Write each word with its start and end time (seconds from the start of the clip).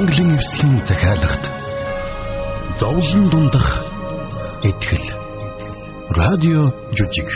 Манглын 0.00 0.32
эвслийн 0.38 0.80
захиалгад 0.90 1.44
зовлон 2.80 3.24
дундах 3.32 3.68
итгэл 4.68 5.06
радио 6.20 6.62
жүжиг 6.96 7.28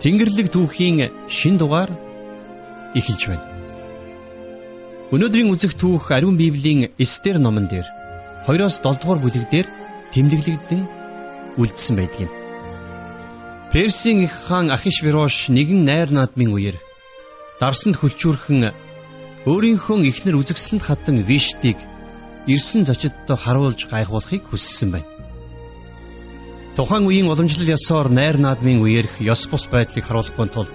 Тэнгэрлэг 0.00 0.48
түүхийн 0.54 1.12
шин 1.28 1.54
дугаар 1.60 1.90
эхэлж 2.96 3.22
байна. 3.28 3.46
Өнөөдрийн 5.12 5.52
үзэх 5.52 5.76
түүх 5.76 6.08
Ариун 6.08 6.40
Библийн 6.40 6.88
Эстер 6.96 7.36
номон 7.36 7.68
дээр 7.68 7.84
2-оос 8.48 8.80
7 8.80 9.04
дугаар 9.04 9.20
бүлэг 9.20 9.44
дээр 9.52 9.68
тэмдэглэгдэн 10.08 10.82
үлдсэн 11.60 11.94
байдаг 12.00 12.20
юм. 12.24 12.32
Персийн 13.72 14.24
их 14.24 14.32
хаан 14.48 14.72
Ахишвирош 14.72 15.52
нэгэн 15.52 15.84
найр 15.84 16.08
наадмын 16.08 16.56
үеэр 16.56 16.76
дарсанд 17.60 17.96
хөлчүүрхэн 17.98 18.74
өөрийнхөө 19.46 19.98
эхнэр 20.10 20.38
үзэгсэлэнд 20.40 20.82
хатан 20.82 21.16
Виштийг 21.22 21.78
ирсэн 22.50 22.82
зочидтой 22.88 23.38
харуулж 23.38 23.86
гайхуулахыг 23.86 24.42
хүссэн 24.50 24.90
байна. 24.90 25.08
Тухайн 26.74 27.06
үеийн 27.06 27.30
уламжлал 27.30 27.74
ёсоор 27.78 28.10
найр 28.10 28.36
наадмын 28.42 28.82
үеэрх 28.82 29.22
ёс 29.22 29.46
бус 29.46 29.70
байдлыг 29.70 30.04
харуулахгүй 30.04 30.48
тулд 30.50 30.74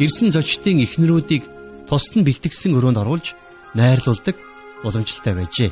ирсэн 0.00 0.32
зочдын 0.32 0.80
эхнэрүүдийг 0.86 1.44
тусад 1.88 2.14
нь 2.16 2.26
бэлтгэсэн 2.26 2.72
өрөөнд 2.72 2.98
оруулж 3.04 3.36
найрлуулдаг 3.76 4.36
уламжлалтай 4.86 5.34
байжээ. 5.36 5.70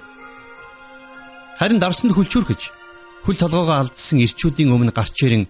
Харин 1.56 1.80
дарсанд 1.80 2.12
хөлчүүрхэж 2.12 2.62
хөл 3.24 3.38
толгоогоо 3.40 3.76
алдсан 3.80 4.20
ирчүүдийн 4.20 4.74
өмнө 4.74 4.92
гарч 4.92 5.16
ирэн 5.24 5.48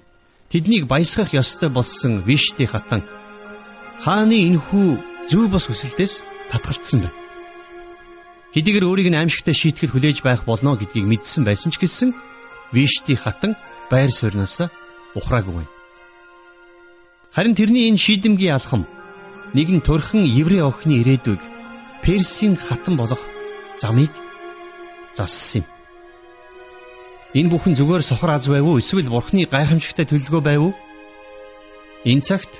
тэднийг 0.54 0.86
баясгах 0.86 1.34
ёстой 1.34 1.74
болсон 1.74 2.22
Вишти 2.22 2.70
хатан 2.70 3.02
хааны 4.04 4.36
энхүү 4.48 4.88
зөв 5.30 5.44
бос 5.50 5.66
хүсэлтээс 5.66 6.14
татгалцсан 6.50 7.00
байна. 7.06 7.16
Хэдийгээр 8.54 8.88
өөрийг 8.88 9.08
нь 9.12 9.20
аимшигтай 9.20 9.54
шийтгэл 9.56 9.92
хүлээж 9.92 10.24
байх 10.24 10.48
болно 10.48 10.76
гэдгийг 10.80 11.04
мэдсэн 11.04 11.44
байсан 11.44 11.70
ч 11.72 11.76
гэсэн 11.76 12.10
Вишти 12.72 13.14
хатан 13.14 13.52
байр 13.90 14.10
суурьнаас 14.10 14.72
ухраагүй 15.14 15.54
байна. 15.60 15.72
Харин 17.36 17.54
тэрний 17.54 17.88
энэ 17.88 18.00
шийдэмгий 18.00 18.50
алхам 18.50 18.88
нэгэн 19.52 19.84
турхан 19.84 20.24
еврей 20.24 20.62
охины 20.64 21.04
ирээдүйг 21.04 21.40
Персийн 22.02 22.56
хатан 22.56 22.96
болох 22.96 23.20
замыг 23.76 24.10
зассан 25.12 25.62
юм. 25.62 25.66
Энэ 27.36 27.50
бүхэн 27.52 27.76
зүгээр 27.76 28.02
сохор 28.02 28.30
аз 28.32 28.48
байв 28.48 28.64
уу 28.64 28.80
эсвэл 28.80 29.12
бурхны 29.12 29.44
гайхамшигтай 29.44 30.06
төлөвлөгөө 30.08 30.42
байв 30.42 30.60
уу? 30.64 30.74
Энэ 32.08 32.24
цагт 32.24 32.52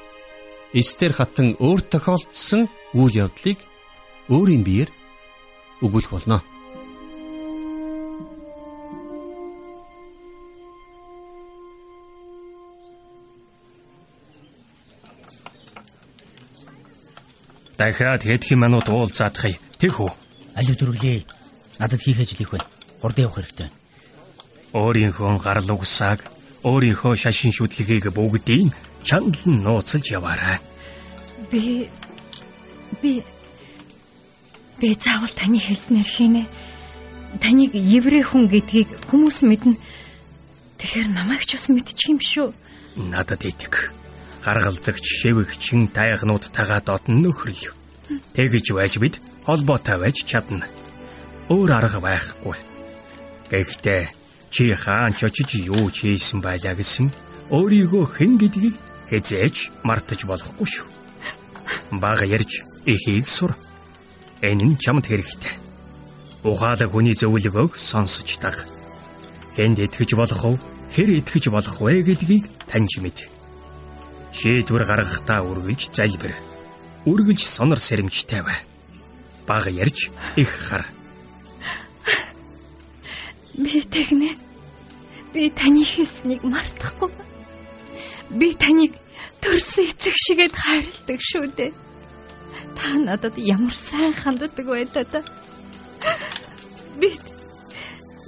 Эстер 0.73 1.13
хатан 1.13 1.55
өөр 1.61 1.81
тохиолдсон 1.81 2.67
үйл 2.95 3.15
явдлыг 3.25 3.59
өөрийн 4.29 4.63
биеэр 4.67 4.91
өгүүлэх 5.85 6.11
болно. 6.11 6.43
Дахиад 17.79 18.25
хэдхэн 18.25 18.59
минут 18.59 18.89
уулзаадахыг 18.89 19.61
тийх 19.79 20.01
үү? 20.01 20.11
Алив 20.57 20.77
дүрглээ. 20.81 21.29
Надад 21.79 22.01
хийх 22.01 22.19
ажил 22.19 22.41
их 22.41 22.51
байна. 22.51 22.67
Хурд 23.01 23.19
явах 23.19 23.37
хэрэгтэй. 23.37 23.69
Өөрийнхөө 24.73 25.39
гарал 25.45 25.71
угсааг, 25.77 26.25
өөрийнхөө 26.67 27.15
шашин 27.15 27.55
шүтлгийг 27.55 28.11
бүгдийг 28.11 28.75
чандлан 29.07 29.63
нууцлж 29.63 30.07
яваарай. 30.19 30.59
Би 31.51 31.87
би 33.03 33.23
би 34.81 34.89
заавал 34.99 35.31
таны 35.31 35.63
хэлснээр 35.63 36.09
хийнэ. 36.17 36.43
Таныг 37.39 37.71
еврей 37.75 38.25
хүн 38.27 38.51
гэдгийг 38.51 38.91
хүмүүс 39.07 39.47
мэднэ. 39.47 39.79
Тэгэхээр 40.79 41.09
намайг 41.15 41.47
ч 41.47 41.55
бас 41.55 41.71
мэдчих 41.71 42.11
юм 42.11 42.19
шүү. 42.19 42.51
Надад 42.99 43.47
итг. 43.47 43.95
Гаргалзагч 44.43 45.07
шивгчин 45.07 45.87
тайгнуудтайгаа 45.95 46.83
додн 46.83 47.23
нөхрөл. 47.23 47.75
Тэгж 48.35 48.67
байж 48.75 48.99
бид 48.99 49.15
холбоотой 49.47 50.03
байж 50.03 50.27
чадна. 50.27 50.67
Өөр 51.47 51.71
арга 51.79 52.01
байхгүй. 52.03 52.59
Гэхдээ 53.51 54.26
чи 54.51 54.75
хаан 54.75 55.13
ч 55.19 55.27
очиж 55.27 55.51
юу 55.67 55.91
ч 55.91 56.07
хийсэн 56.07 56.41
байлаа 56.41 56.75
гэсэн 56.77 57.11
өөрийгөө 57.51 58.05
хэн 58.17 58.33
гэдгийг 58.41 58.77
хязээж 59.11 59.57
мартаж 59.87 60.21
болохгүй 60.27 60.67
шүү. 60.67 60.89
Бага 62.03 62.27
ярьж 62.27 62.63
эхийг 62.87 63.29
сур. 63.29 63.53
Энэ 64.43 64.65
нь 64.67 64.81
чамд 64.83 65.07
хэрэгтэй. 65.07 65.55
Угаалаг 66.43 66.91
хүний 66.91 67.15
зөвлөгөөг 67.15 67.73
сонсож 67.79 68.39
даг. 68.43 68.67
Хэнд 69.55 69.79
итгэж 69.87 70.11
болох 70.15 70.43
вэ? 70.45 70.59
Хэр 70.95 71.11
итгэж 71.19 71.45
болох 71.51 71.77
вэ 71.81 72.03
гэдгийг 72.07 72.45
таньж 72.71 72.99
мэд. 73.03 73.19
Шийдвэр 74.37 74.85
гаргахдаа 74.87 75.41
үргэлж 75.43 75.91
залбир. 75.97 76.35
Үргэлж 77.07 77.43
сонор 77.47 77.81
сэрэмжтэй 77.81 78.43
бай. 78.43 78.59
Бага 79.47 79.71
ярьж 79.71 80.11
их 80.37 80.51
хар. 80.51 80.85
Би 83.57 83.81
тэгнэ. 83.81 84.31
Би 85.33 85.51
таны 85.51 85.85
хэлснийг 85.85 86.43
мартахгүй. 86.45 87.11
Би 88.31 88.53
таныг 88.55 88.93
төрсөн 89.41 89.91
эцэг 89.91 90.15
шигэд 90.15 90.55
хайрладаг 90.55 91.21
шүү 91.21 91.47
дээ. 91.57 91.73
Та 92.77 92.89
надад 93.01 93.37
ямар 93.39 93.75
сайн 93.75 94.13
ханддаг 94.13 94.67
байлаа 94.67 95.05
да. 95.13 95.21
Бид 97.01 97.25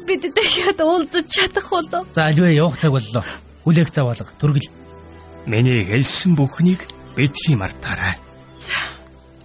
бид 0.07 0.23
дахиад 0.35 0.81
уулзах 0.81 1.27
чадах 1.29 1.69
болов. 1.71 2.07
За 2.15 2.23
альвэ 2.29 2.55
явах 2.57 2.79
цаг 2.81 2.93
боллоо. 2.93 3.25
Хүлээх 3.65 3.93
заваалга 3.93 4.33
түргэл. 4.41 4.73
Миний 5.47 5.85
хэлсэн 5.85 6.37
бүхнийг 6.37 6.81
бидхий 7.17 7.57
мартаарай. 7.57 8.17
За 8.59 8.77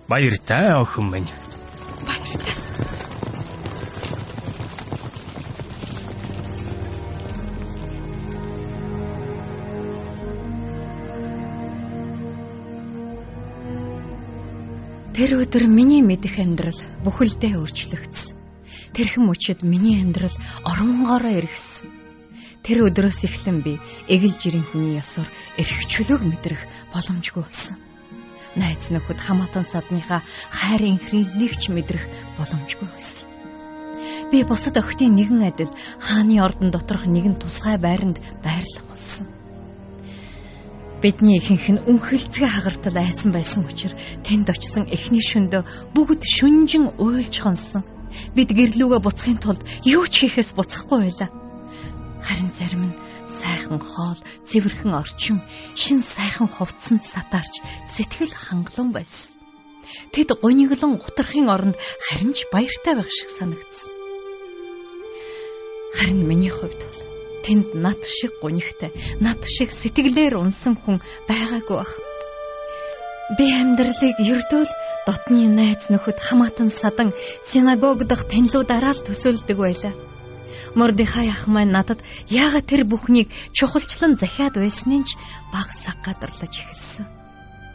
Баяртай 0.07 0.71
охин 0.79 1.11
минь. 1.11 1.29
баяртай. 2.07 2.62
Тэр 15.13 15.45
өдөр 15.45 15.69
миний 15.69 16.01
мэдих 16.01 16.41
амьдрал 16.41 16.79
бүхэлдээ 17.05 17.61
өөрчлөгдсөн. 17.61 18.33
Тэрхэн 18.97 19.29
мөчөд 19.29 19.61
миний 19.61 20.01
амьдрал 20.01 20.33
оронгоороо 20.65 21.37
эргэсэн. 21.37 21.85
Тэр 22.65 22.89
өдрөөс 22.89 23.21
эхлэн 23.29 23.61
би 23.61 23.77
эгэл 24.09 24.33
жирийн 24.41 24.65
хүний 24.65 24.97
ёсоор 24.97 25.29
эрх 25.61 25.85
чөлөөг 25.85 26.25
мэдрэх 26.25 26.61
боломжгүй 26.97 27.45
болсон. 27.45 27.77
Найз 28.57 28.89
нөхөд 28.89 29.21
хамаатан 29.21 29.69
садныхаа 29.69 30.25
хайр 30.49 30.81
инхрийллийг 30.81 31.61
ч 31.61 31.69
мэдрэх 31.69 32.09
боломжгүй 32.41 32.89
болсон. 32.89 33.29
Би 34.33 34.41
бусад 34.41 34.81
охидын 34.81 35.13
нэгэн 35.13 35.45
адил 35.45 35.69
хааны 36.01 36.41
ордон 36.41 36.73
доторх 36.73 37.05
нэгэн 37.05 37.37
тусгай 37.37 37.77
байранд 37.77 38.17
байрлах 38.41 38.85
болсон. 38.89 39.29
Бидний 41.03 41.35
ихэнх 41.35 41.67
нь 41.67 41.83
үнхэлцгээ 41.83 42.47
хагартал 42.47 42.95
айсан 42.95 43.35
байсан 43.35 43.67
учраас 43.67 43.99
тэнд 44.23 44.47
очисон 44.47 44.87
эхний 44.87 45.19
шөндөө 45.19 45.91
бүгд 45.91 46.23
шүнжин 46.23 46.95
уйлж 46.95 47.43
хонсон. 47.43 47.83
Бид 48.31 48.55
гэрлүүгээ 48.55 49.01
буцахын 49.03 49.39
тулд 49.43 49.67
юу 49.83 50.07
ч 50.07 50.23
хийхээс 50.23 50.55
буцахгүй 50.55 50.99
байлаа. 51.03 51.29
Харин 52.23 52.55
зарим 52.55 52.83
нь 52.87 52.99
сайхан 53.27 53.83
хоол, 53.83 54.19
цэвэрхэн 54.47 54.95
орчин, 54.95 55.43
шин 55.75 55.99
сайхан 55.99 56.47
хувцсанд 56.47 57.03
сатаарч 57.03 57.59
сэтгэл 57.83 58.31
хангалуун 58.31 58.95
байсан. 58.95 59.35
Тэд 60.15 60.39
гониглон 60.39 61.03
гутрахын 61.03 61.51
оронд 61.51 61.75
харин 61.99 62.31
ч 62.31 62.47
баяртай 62.47 62.95
байх 62.95 63.11
шиг 63.11 63.27
санагдсан. 63.27 63.91
Харин 65.99 66.23
миний 66.23 66.47
хувьд 66.47 66.79
бол 66.79 67.02
тэнд 67.45 67.67
над 67.85 68.01
шиг 68.07 68.33
гунигтай, 68.41 68.91
над 69.25 69.39
шиг 69.55 69.69
сэтгэлээр 69.71 70.39
унсан 70.39 70.73
хүн 70.79 70.97
байгаагүй 71.29 71.77
бах. 71.77 71.93
Би 73.37 73.45
амьдралыг 73.61 74.17
ердөө 74.19 74.63
л 74.67 74.73
дотны 75.07 75.47
найз 75.47 75.87
нөхөд 75.91 76.17
хамаатан 76.19 76.69
садан 76.71 77.09
синагог 77.49 78.03
дах 78.07 78.23
танилуудараа 78.31 78.93
л 78.95 79.05
төсөөлдөг 79.07 79.57
байлаа. 79.59 79.93
Мордихай 80.79 81.27
ах 81.29 81.47
маань 81.47 81.73
надад 81.75 81.99
яагаад 82.27 82.65
тэр 82.69 82.83
бүхнийг 82.91 83.27
чухалчлан 83.57 84.13
захиад 84.21 84.55
байсныг 84.59 85.03
ч 85.07 85.11
баг 85.53 85.69
саг 85.83 85.97
гадарлаж 86.05 86.53
эхэлсэн. 86.61 87.05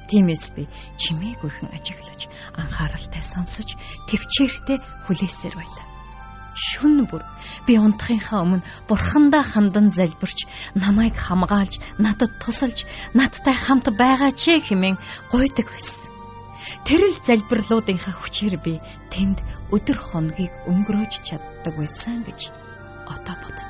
Тиймээс 0.08 0.44
би 0.56 0.64
чимээгүйхэн 1.00 1.68
ажиглаж 1.76 2.20
анхааралтай 2.60 3.22
сонсож 3.22 3.68
төвчээртэй 4.08 4.78
хүлээсээр 5.04 5.54
байлаа. 5.56 5.97
Шүн 6.58 7.06
бүр 7.06 7.22
би 7.66 7.78
унтахынхаа 7.78 8.42
өмнө 8.42 8.66
бурхандаа 8.90 9.44
хандан 9.46 9.94
залбирч 9.94 10.38
намайг 10.74 11.14
хамгаалж 11.14 11.78
надад 12.02 12.32
тусалж 12.42 12.82
надтай 13.14 13.54
хамт 13.54 13.86
байгаач 13.94 14.42
хэмээн 14.66 14.98
гуйдаг 15.30 15.66
байсан. 15.70 16.10
Тэрэл 16.82 17.14
залбирлуудынхаа 17.22 18.14
хүчээр 18.18 18.56
би 18.58 18.74
тэнд 19.14 19.38
өдөр 19.70 19.98
хоногийг 20.02 20.52
өнгөрөөж 20.66 21.12
чаддаг 21.22 21.74
байсан 21.78 22.26
гэж 22.26 22.50
одоо 23.06 23.36
боддог. 23.38 23.68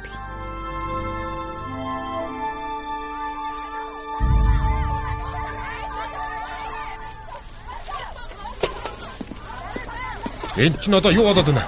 Энд 10.58 10.80
чинь 10.82 10.94
одоо 10.98 11.12
юу 11.12 11.22
болоод 11.22 11.46
байна? 11.46 11.62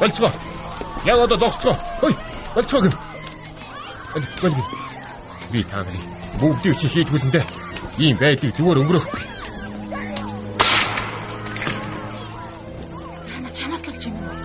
Болцгоо. 0.00 0.47
Яг 1.08 1.18
одоо 1.24 1.38
зогсцгоо. 1.38 1.76
Хөөе, 2.00 2.16
болцгоо 2.54 2.80
гин. 2.82 2.94
Болцгоо 4.12 4.50
гин. 4.50 4.66
Би 5.52 5.64
та 5.64 5.80
нарыг 5.80 6.04
бүгдийг 6.40 6.76
чинь 6.76 6.92
шийдгүүлэндээ 6.92 7.44
ийм 7.98 8.16
байдлыг 8.20 8.52
зүгээр 8.52 8.80
өнгөрөх. 8.84 9.06
Чамаас 13.58 13.82
л 13.88 13.96
юм 14.06 14.14
уу? 14.22 14.36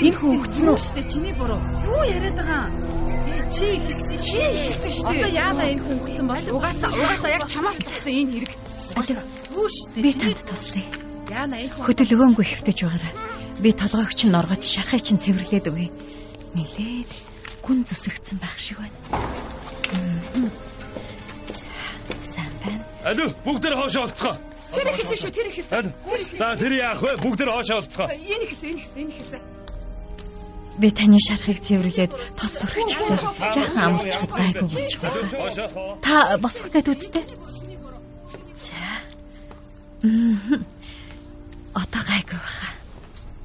Энэ 0.00 0.16
хүн 0.18 0.30
өгцөн 0.40 0.68
үү? 0.72 0.78
Штэ 0.80 1.02
чиний 1.06 1.34
буруу. 1.38 1.60
Юу 1.86 2.02
яриад 2.08 2.34
байгаа 2.34 2.66
юм? 2.72 3.46
Чи 3.52 3.78
хэлсэн 3.78 4.18
чи 4.18 4.40
хэлсэн 4.40 4.90
штэ. 4.90 5.06
Одоо 5.06 5.30
яалаа 5.30 5.68
энэ 5.70 5.82
хүн 5.84 5.96
өгцөн 6.02 6.26
бол 6.26 6.46
угаасаа 6.56 6.90
угаасаа 6.90 7.30
яг 7.36 7.44
чамаас 7.46 7.78
цогсон 7.78 8.10
энэ 8.10 8.32
хэрэг. 8.32 8.52
Алив. 8.98 9.18
Юу 9.54 9.68
штэ. 9.70 10.00
Би 10.02 10.10
танд 10.18 10.40
туслая. 10.48 10.88
Яана 11.30 11.60
энэ 11.62 11.70
хүн 11.70 11.84
Хөдөлгөөнгүй 11.86 12.46
хэвтэж 12.48 12.78
байгаарай. 12.82 13.31
Би 13.62 13.70
толгойч 13.72 14.26
нь 14.26 14.34
оргож 14.34 14.62
шархай 14.66 14.98
чинь 14.98 15.22
цэвэрлээд 15.22 15.70
өгье. 15.70 15.94
Нилээд 16.58 17.10
гүн 17.62 17.86
зүсэгцэн 17.86 18.42
байх 18.42 18.58
шиг 18.58 18.82
байна. 18.82 18.98
За, 21.46 21.62
сайн 22.26 22.50
байна. 22.58 22.82
Алуу, 23.06 23.30
бүгдээр 23.46 23.78
хоошоо 23.78 24.02
олцгоо. 24.10 24.34
Тэр 24.74 24.88
их 24.90 24.96
хэлсэн 24.98 25.18
шүү, 25.22 25.30
тэр 25.30 25.46
их 25.46 25.56
хэлсэн. 25.62 25.94
За, 26.42 26.56
тэр 26.58 26.72
яах 26.74 26.98
вэ? 27.06 27.14
Бүгдээр 27.22 27.50
хоошоо 27.54 27.78
олцгоо. 27.86 28.10
Э, 28.10 28.18
энэ 28.18 28.42
их 28.42 28.50
хэлсэн, 28.50 28.66
энэ 28.66 28.78
их 28.78 28.82
хэлсэн, 28.82 28.98
энэ 28.98 29.12
их 29.14 29.18
хэлсэн. 29.22 29.42
Би 30.82 30.88
таны 30.90 31.18
шархыг 31.22 31.58
цэвэрлээд 31.62 32.12
тос 32.34 32.54
төрчих 32.58 32.98
гэсэн. 32.98 33.30
Жаахан 33.38 33.84
амарчхад 33.94 34.30
гайгүй 34.32 34.66
болчихлоо. 34.66 36.02
Та 36.02 36.34
босох 36.42 36.66
гэд 36.74 36.88
үзтээ. 36.90 37.24
За. 38.58 38.82
Мм. 40.02 40.66
Отоо 41.78 42.02
гайгүй 42.10 42.40
байна. 42.42 42.61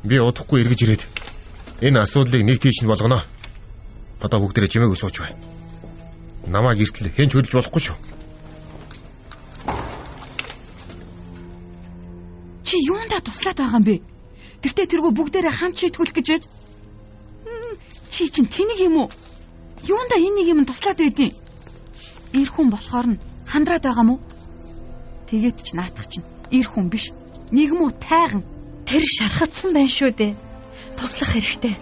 Би 0.08 0.20
удахгүй 0.24 0.64
эргэж 0.64 0.80
ирээд 0.84 1.04
энэ 1.84 2.00
асуудлыг 2.00 2.42
нэг 2.48 2.64
тийш 2.64 2.80
нь 2.80 2.88
болгоно. 2.88 3.28
Одоо 4.24 4.40
бүгдээрээ 4.40 4.72
жимээг 4.72 4.96
сууч 4.96 5.20
бай. 5.20 5.36
Намайг 6.48 6.80
эртэл 6.80 7.12
хэн 7.12 7.28
ч 7.28 7.36
хөдөлж 7.36 7.54
болохгүй 7.60 7.82
шүү. 7.84 7.98
Чи 12.64 12.76
юундаа 12.88 13.20
туслаад 13.20 13.60
байгаа 13.60 13.80
юм 13.80 13.84
бэ? 13.84 13.96
Гэртээ 14.64 14.88
тэргүй 14.88 15.12
бүгдээрээ 15.12 15.54
хамт 15.60 15.76
шийтгүүлэх 15.76 16.16
гэж 16.16 16.28
байж. 16.32 16.44
Чи 18.08 18.32
чинь 18.32 18.48
тэнийг 18.48 18.80
юм 18.88 18.96
уу? 19.04 19.08
Юундаа 19.84 20.24
энэ 20.24 20.40
нэг 20.40 20.48
юм 20.56 20.64
туслаад 20.64 21.04
байдیں۔ 21.04 21.36
Ир 22.32 22.48
хүн 22.48 22.72
болохоор 22.72 23.08
нь 23.12 23.22
хандраад 23.44 23.84
байгаа 23.84 24.06
мó? 24.08 24.16
Тэгээд 25.28 25.58
ч 25.68 25.76
наадах 25.76 26.08
чинь 26.08 26.24
ир 26.48 26.68
хүн 26.72 26.88
биш. 26.88 27.12
Нэгм 27.52 27.84
үү 27.84 27.92
тайган. 28.00 28.44
Тэр 28.88 29.04
шархацсан 29.04 29.76
байх 29.76 29.92
шүү 29.92 30.12
дээ. 30.16 30.32
Туслах 30.96 31.36
хэрэгтэй. 31.36 31.76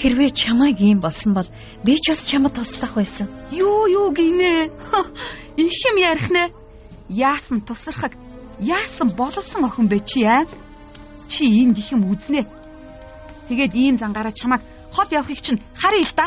Хэрвээ 0.00 0.30
чамайг 0.32 0.80
ийм 0.80 1.00
болсон 1.04 1.36
бол 1.36 1.48
би 1.84 2.00
ч 2.00 2.08
бас 2.08 2.24
чамд 2.24 2.56
туслах 2.56 2.96
байсан. 2.96 3.28
Юу 3.52 3.84
юу 3.84 4.08
гинэ? 4.16 4.72
Их 5.60 5.76
юм 5.88 5.96
ярих 6.00 6.32
нэ. 6.32 6.48
Яасан 7.12 7.60
тусрахаг? 7.60 8.16
Яасан 8.60 9.12
боловсон 9.12 9.68
охин 9.68 9.92
бэ 9.92 10.00
чи 10.00 10.24
аа? 10.24 10.48
Чи 11.28 11.44
ийм 11.44 11.76
гих 11.76 11.92
юм 11.92 12.08
үзнэ. 12.08 12.48
Тэгээд 13.48 13.72
ийм 13.76 14.00
зангаараа 14.00 14.32
чамайг 14.32 14.64
хол 14.96 15.08
явахыг 15.12 15.40
чинь 15.44 15.60
харъя 15.76 16.00
л 16.08 16.12
да. 16.16 16.26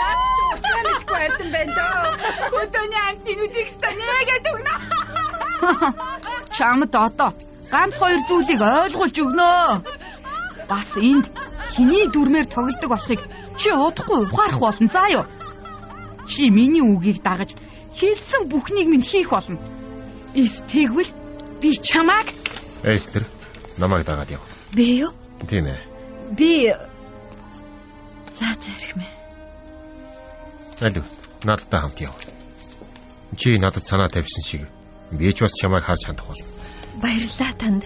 Наад 0.00 0.18
чи 0.32 0.40
уучраа 0.48 0.82
мэдгүй 0.88 1.18
байсан 1.20 1.48
байна 1.52 1.72
дөө. 1.76 1.92
Хөдөөний 2.56 3.02
амтнуудыг 3.08 3.68
станегээд 3.68 4.44
өгнө. 4.48 4.74
Чамд 6.56 6.94
одоо 6.94 7.30
ганц 7.70 7.94
хоёр 7.98 8.20
зүйлийг 8.28 8.60
ойлгуулж 8.62 9.16
өгнө. 9.24 9.82
Бас 10.70 10.90
энд 10.96 11.26
хиний 11.74 12.06
дүрмээр 12.08 12.46
тоглодог 12.46 12.90
болохыг 12.90 13.20
чи 13.58 13.70
удахгүй 13.70 14.18
ухаарах 14.24 14.60
болно 14.60 14.88
заа 14.88 15.08
юу? 15.10 15.24
Чи 16.30 16.50
миний 16.50 16.80
үгийг 16.80 17.18
дагаж 17.22 17.50
хэлсэн 17.98 18.48
бүхнийг 18.48 18.88
минь 18.88 19.02
хийх 19.02 19.30
болно. 19.30 19.58
Эс 20.34 20.62
тэгвэл 20.70 21.10
би 21.60 21.74
чамааг 21.74 22.26
Эстер, 22.84 23.24
намайг 23.78 24.04
дагаад 24.04 24.30
яв. 24.30 24.42
Би 24.72 25.04
юу? 25.04 25.12
Тийм 25.48 25.66
ээ. 25.66 25.80
Би 26.36 26.74
За 28.34 28.50
зэрэгмэ. 28.58 29.06
Алуу, 30.80 31.04
надтай 31.44 31.80
хамт 31.80 32.00
яв. 32.00 32.14
Чи 33.36 33.58
надад 33.58 33.84
санаа 33.84 34.08
тавьсан 34.08 34.42
шиг 34.42 34.62
би 35.12 35.32
ч 35.32 35.40
бас 35.40 35.52
чамайг 35.52 35.84
харж 35.84 36.06
хандах 36.06 36.26
болно. 36.26 36.46
Баярлалаа 37.02 37.52
танд. 37.58 37.84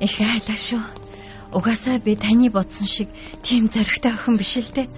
Их 0.00 0.14
айлаа 0.20 0.58
шүү. 0.58 0.82
Угаасаа 1.52 1.98
би 1.98 2.16
таны 2.16 2.50
бодсон 2.50 2.86
шиг 2.86 3.08
тийм 3.42 3.68
зоригтой 3.70 4.12
охин 4.12 4.36
биш 4.36 4.56
л 4.56 4.70
дээ. 4.74 4.88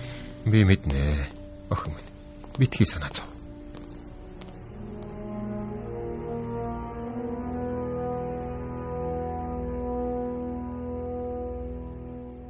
Би 0.45 0.65
мэднэ. 0.65 1.29
Охин 1.71 1.95
минь. 1.97 2.11
Битгий 2.59 2.87
санаа 2.87 3.11
зов. 3.13 3.27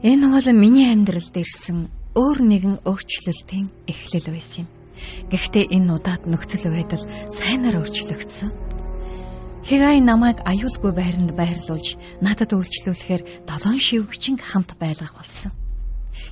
Энэ 0.03 0.27
бол 0.35 0.53
миний 0.59 0.91
амьдралд 0.91 1.37
ирсэн 1.39 1.87
өөр 2.19 2.39
нэгэн 2.43 2.77
өөрчлөлтийн 2.83 3.71
эхлэл 3.87 4.35
байсан 4.35 4.67
юм. 4.67 4.82
Гэхдээ 5.31 5.65
энэ 5.77 5.91
удаад 5.97 6.23
нөхцөл 6.29 6.69
байдал 6.71 7.05
сайнаар 7.31 7.81
өөрчлөгдсөн. 7.81 8.51
Хэгай 9.63 10.03
намайг 10.03 10.43
аюулгүй 10.43 10.93
байранд 10.93 11.31
байрлуулж 11.39 11.95
надад 12.19 12.51
үйлчлүүлэхээр 12.51 13.47
долоон 13.47 13.79
шивгчин 13.79 14.37
хамт 14.43 14.75
байлгах 14.83 15.15
болсон. 15.15 15.55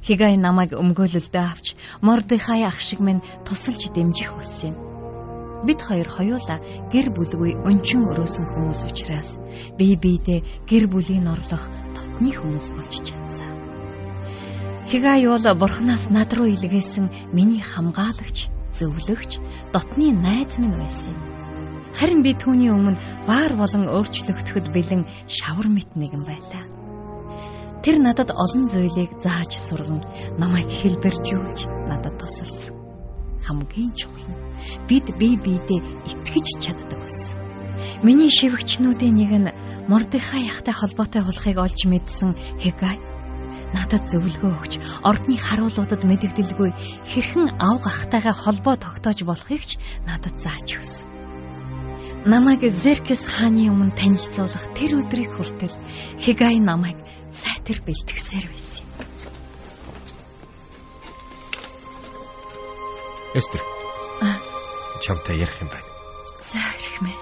Хэгай 0.02 0.34
намайг 0.36 0.74
өмгөөлөлдөө 0.74 1.44
авч 1.46 1.66
Мордехай 2.02 2.66
ах 2.66 2.78
шиг 2.82 3.00
минь 3.06 3.22
тусалж 3.46 3.94
дэмжих 3.94 4.34
болсон 4.34 4.74
юм. 4.74 4.76
Бид 5.66 5.80
хоёр 5.84 6.08
хоёулаа 6.08 6.58
гэр 6.92 7.12
бүлгүй 7.14 7.52
өнчин 7.68 8.08
өрөөсөн 8.10 8.46
хүмүүс 8.48 8.80
учраас 8.88 9.36
бие 9.78 9.94
биедээ 10.02 10.40
гэр 10.70 10.84
бүлийн 10.88 11.28
орлох 11.28 11.64
дотны 11.94 12.32
хүмүүс 12.32 12.66
болж 12.74 12.94
чадсан. 13.04 13.52
Хигай 14.90 15.22
бол 15.28 15.46
бурхнаас 15.54 16.08
над 16.10 16.32
руу 16.32 16.48
илгээсэн 16.50 17.06
миний 17.36 17.62
хамгаалагч, 17.62 18.50
зөвлөгч, 18.72 19.38
дотны 19.72 20.12
найз 20.14 20.58
минь 20.58 20.78
байсан 20.78 21.14
юм. 21.14 21.30
Харин 21.94 22.22
би 22.22 22.32
түүний 22.38 22.70
өмнө 22.70 23.00
баар 23.26 23.52
болон 23.58 23.90
өөрчлөгдөхөд 23.90 24.70
бэлэн 24.70 25.02
шавар 25.26 25.66
мэт 25.68 25.98
нэгэн 25.98 26.22
байлаа. 26.22 26.64
Тэр 27.82 27.96
надад 27.98 28.30
олон 28.30 28.68
зүйлийг 28.70 29.18
зааж 29.18 29.56
сурган 29.56 30.04
намайг 30.38 30.68
хэлбэржүүлж 30.70 31.66
надад 31.90 32.14
тусалсан. 32.20 32.76
Хамгийн 33.42 33.92
чухал 33.96 34.28
нь 34.30 34.38
бид 34.86 35.06
бие 35.18 35.36
биедээ 35.40 35.80
итгэж 36.12 36.46
чаддаг 36.60 37.00
болсон. 37.00 37.40
Миний 38.04 38.30
шивгчнүүдийн 38.30 39.16
нэг 39.16 39.32
нь 39.32 39.54
Мордехай 39.90 40.46
ахтай 40.46 40.74
холбоотой 40.76 41.24
болохыг 41.24 41.58
олж 41.58 41.80
мэдсэн 41.88 42.36
Хегай 42.62 43.00
надад 43.76 44.04
зөвлөгөө 44.10 44.52
өгч 44.58 44.72
ордны 45.06 45.36
харуулуудад 45.38 46.02
мэдэгдэлгүй 46.06 46.70
хэрхэн 47.10 47.46
ав 47.58 47.76
гахтайгаа 47.84 48.34
холбоо 48.34 48.76
тогтоож 48.80 49.18
болохыг 49.26 49.62
ч 49.66 49.78
надад 50.08 50.36
зааж 50.42 50.68
өгсөн. 50.78 51.08
Намайг 52.26 52.62
Зеркес 52.68 53.24
хааны 53.24 53.72
өмнө 53.72 53.96
танилцуулах 53.96 54.76
тэр 54.76 55.00
өдрийг 55.00 55.32
хүртэл 55.32 55.72
Хигай 56.20 56.60
намайг 56.60 57.00
сайтар 57.32 57.80
бэлтгэсээр 57.80 58.44
байсан 58.52 58.84
юм. 58.84 58.90
Эстер. 63.34 63.62
Чамтай 65.00 65.38
ярих 65.38 65.60
юм 65.62 65.68
байна. 65.68 65.88
За 66.40 66.58
ирхмэ. 66.76 67.14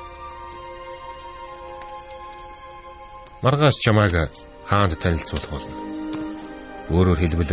Маргааш 3.42 3.76
чамайг 3.84 4.32
хаанд 4.66 4.98
танилцуулах 4.98 5.50
болно. 5.50 5.97
Өөрөөр 6.90 7.18
хэлбэл 7.20 7.52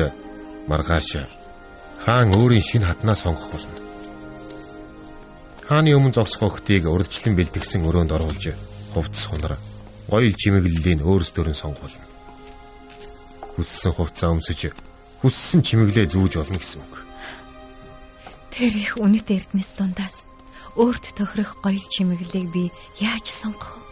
маргааш 0.69 1.09
хаан 2.05 2.29
өөрийн 2.35 2.63
шинэ 2.63 2.87
хатнаа 2.87 3.15
сонгох 3.15 3.51
болно. 3.51 3.75
Хааны 5.67 5.91
өмнө 5.97 6.13
зогсох 6.13 6.43
охтыг 6.45 6.85
урдчлан 6.85 7.33
бэлтгэсэн 7.35 7.81
өрөөнд 7.89 8.11
оруулж 8.15 8.53
хувцас 8.93 9.25
хунар 9.27 9.57
гоёл 10.07 10.33
чимэглэлийн 10.41 11.01
өөрс 11.01 11.33
дөрөн 11.33 11.57
сонгох 11.57 11.83
болно. 11.89 12.05
Хүссэн 13.57 13.93
хувцас 13.97 14.29
өмсөж 14.29 14.59
хүссэн 15.25 15.61
чимэглээ 15.65 16.05
зүүж 16.13 16.33
болно 16.37 16.59
гэсэн 16.61 16.79
үг. 16.85 16.93
Тэр 18.53 18.73
их 18.77 18.93
үнэт 19.01 19.27
эрдэнэс 19.35 19.71
дундаас 19.73 20.29
өөрт 20.77 21.17
тохирох 21.17 21.57
гоёл 21.65 21.85
чимэглэлийг 21.89 22.47
би 22.53 22.63
яаж 23.01 23.25
сонгох 23.25 23.75
вэ? 23.75 23.83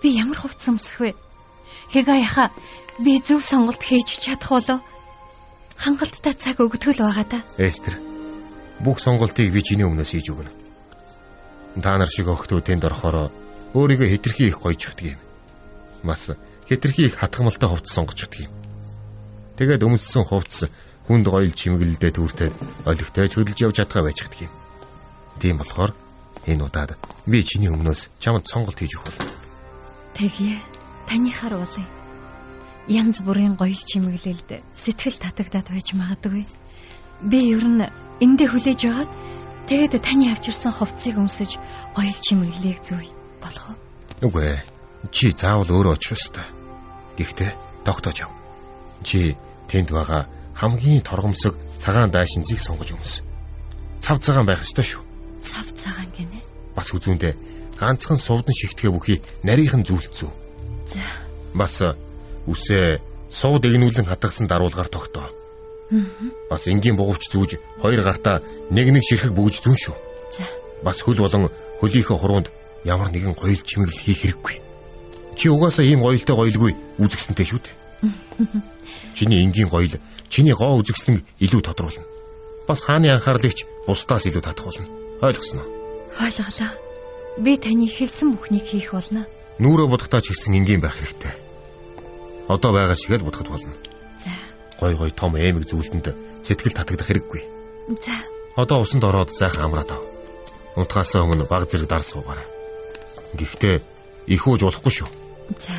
Би 0.00 0.08
ямар 0.16 0.38
хувцас 0.40 0.72
өмсөх 0.72 0.96
вэ? 1.02 1.10
Хэгаяха 1.92 2.54
би 3.04 3.20
зөв 3.20 3.42
сонголт 3.44 3.82
хийж 3.82 4.20
чадах 4.20 4.50
болов? 4.50 4.80
Хангалттай 5.76 6.34
цаг 6.36 6.60
өгдөг 6.60 7.00
л 7.00 7.08
байгаа 7.08 7.24
да. 7.24 7.40
Эстер. 7.56 7.96
Бүх 8.80 9.00
сонголтыг 9.00 9.52
би 9.52 9.60
чиний 9.64 9.88
өмнөөс 9.88 10.12
хийж 10.12 10.28
өгнө. 10.28 10.52
Та 11.80 11.96
нар 11.96 12.08
шиг 12.08 12.28
охтууд 12.28 12.68
тэнд 12.68 12.84
орохоор 12.84 13.32
өөрийгөө 13.72 14.08
хэтэрхий 14.12 14.52
их 14.52 14.60
гоёжчихдаг 14.60 15.16
юм. 15.16 15.20
Бас 16.04 16.30
хэтэрхий 16.68 17.08
их 17.08 17.16
хатгамалтай 17.16 17.68
хувцас 17.68 17.94
сонгочихдаг 17.96 18.40
юм. 18.44 18.52
Тэгээд 19.56 19.84
өмссөн 19.84 20.24
хувцас 20.28 20.68
хүнд 21.08 21.26
гоёл 21.28 21.52
чимэглэлдээ 21.52 22.12
түүртэй 22.12 22.50
олигтой 22.84 23.28
чөлж 23.32 23.56
явж 23.64 23.76
чадгаа 23.80 24.04
байждаг 24.04 24.36
юм. 24.44 24.52
Тийм 25.40 25.56
болохоор 25.56 25.96
энэ 26.44 26.64
удаад 26.64 26.96
би 27.24 27.40
чиний 27.44 27.72
өмнөөс 27.72 28.12
чамд 28.20 28.44
сонголт 28.44 28.76
хийж 28.76 29.00
өгөх 29.00 29.16
болно. 29.16 29.32
Тэгье. 30.16 30.58
Таны 31.08 31.30
хар 31.32 31.54
уулын. 31.56 31.99
Янз 32.90 33.22
бүрийн 33.22 33.54
гоёл 33.54 33.78
чимэглэлд 33.78 34.66
сэтгэл 34.74 35.14
татагдаад 35.22 35.70
байж 35.70 35.94
магадгүй. 35.94 36.42
Би 37.22 37.38
ер 37.54 37.62
нь 37.62 37.86
эндээ 38.18 38.48
хүлээж 38.50 38.80
байгаад 38.82 39.10
тэгээд 39.70 39.94
таны 40.02 40.34
авчирсан 40.34 40.74
хувцсыг 40.74 41.14
өмсөж 41.22 41.54
гоёл 41.94 42.18
чимэглэлийг 42.18 42.82
зүй 42.82 43.06
болох 43.38 43.70
уу? 43.70 43.78
Үгүй 44.26 44.42
ээ. 44.42 44.60
Чи 45.14 45.30
заавал 45.30 45.70
өөрөө 45.70 45.94
очих 45.94 46.18
ёстой. 46.18 46.42
Гэхдээ 47.14 47.50
тогтоож 47.86 48.26
яв. 48.26 48.34
Чи 49.06 49.38
тэнд 49.70 49.94
байгаа 49.94 50.26
хамгийн 50.58 51.06
торгомсог 51.06 51.54
цагаан 51.78 52.10
даашинзыг 52.10 52.58
сонгож 52.58 52.90
өмс. 52.90 53.22
Цав 54.02 54.18
цагаан 54.18 54.50
байх 54.50 54.66
ёстой 54.66 54.82
шүү. 54.82 55.02
Цав 55.38 55.66
цагаан 55.78 56.10
гинэ. 56.18 56.42
Бас 56.74 56.90
үзүүндээ 56.90 57.32
ганцхан 57.78 58.18
сувдан 58.18 58.52
шигтгэе 58.58 58.90
бүхий 58.90 59.22
нарийнхан 59.46 59.86
зүйлцүү. 59.86 60.30
За. 60.90 61.06
Бас 61.54 61.78
үсээ 62.50 63.00
сууд 63.30 63.64
игнүүлэн 63.64 64.06
хатгасан 64.10 64.46
даруулгаар 64.50 64.90
тогтоо. 64.90 65.30
Бас 66.50 66.66
энгийн 66.66 66.96
бугууч 66.96 67.30
зүүж 67.30 67.58
хоёр 67.82 68.02
гартаа 68.02 68.42
нэг 68.70 68.86
нэг 68.94 69.02
ширхэг 69.02 69.32
бөгж 69.34 69.62
зүүн 69.62 69.78
шүү. 69.78 69.96
За. 70.30 70.46
Бас 70.82 71.02
хөл 71.02 71.18
болон 71.18 71.50
хөлийнхөө 71.82 72.18
хуруунд 72.18 72.48
ямар 72.84 73.10
нэгэн 73.10 73.34
гоёл 73.34 73.58
чимэглэл 73.58 74.04
хийх 74.04 74.20
хэрэггүй. 74.22 74.54
Чи 75.34 75.48
угаасаа 75.50 75.84
ийм 75.86 76.02
гоёлтой 76.02 76.36
гоёлгүй 76.36 76.72
үзэгсэнтэй 77.02 77.46
шүү 77.46 77.60
дээ. 77.62 77.74
Чиний 79.16 79.42
энгийн 79.42 79.68
гоёл 79.68 79.98
чиний 80.30 80.54
гоо 80.54 80.78
үзэгслэн 80.78 81.26
илүү 81.42 81.62
тодруулна. 81.66 82.06
Бас 82.68 82.86
хааны 82.86 83.10
анхаарлыгч 83.10 83.66
бусдаас 83.86 84.26
илүү 84.30 84.42
татах 84.46 84.70
болно. 84.70 84.86
Ойлгосноо? 85.20 85.66
Ойлголоо. 86.22 86.70
Би 87.38 87.58
таны 87.58 87.90
хэлсэн 87.90 88.38
бүхнийг 88.38 88.66
хийх 88.70 88.94
болно. 88.94 89.26
Нүүрөө 89.58 89.86
будагтаа 89.90 90.22
ч 90.22 90.30
гэсэн 90.30 90.54
энгийн 90.54 90.80
байх 90.80 90.94
хэрэгтэй. 90.96 91.34
Одоо 92.50 92.74
байгаа 92.74 92.98
шиг 92.98 93.14
л 93.14 93.22
будахд 93.22 93.46
болно. 93.46 93.74
За. 94.18 94.30
Гой 94.80 94.94
гой 94.98 95.10
том 95.14 95.38
эмэг 95.38 95.70
зүйлдэнд 95.70 96.42
сэтгэл 96.42 96.74
татагдах 96.74 97.06
хэрэггүй. 97.06 97.42
За. 98.02 98.14
Одоо 98.58 98.82
усанд 98.82 99.04
ороод 99.06 99.30
зайхан 99.30 99.70
амраад 99.70 99.94
ав. 99.94 100.02
Унтахаас 100.74 101.14
өмнө 101.14 101.46
баг 101.46 101.70
зэрэг 101.70 101.86
дар 101.86 102.02
суугаарай. 102.02 102.46
Гэхдээ 103.38 103.76
их 104.26 104.42
ууж 104.46 104.66
болохгүй 104.66 104.92
шүү. 104.98 105.08
За. 105.62 105.74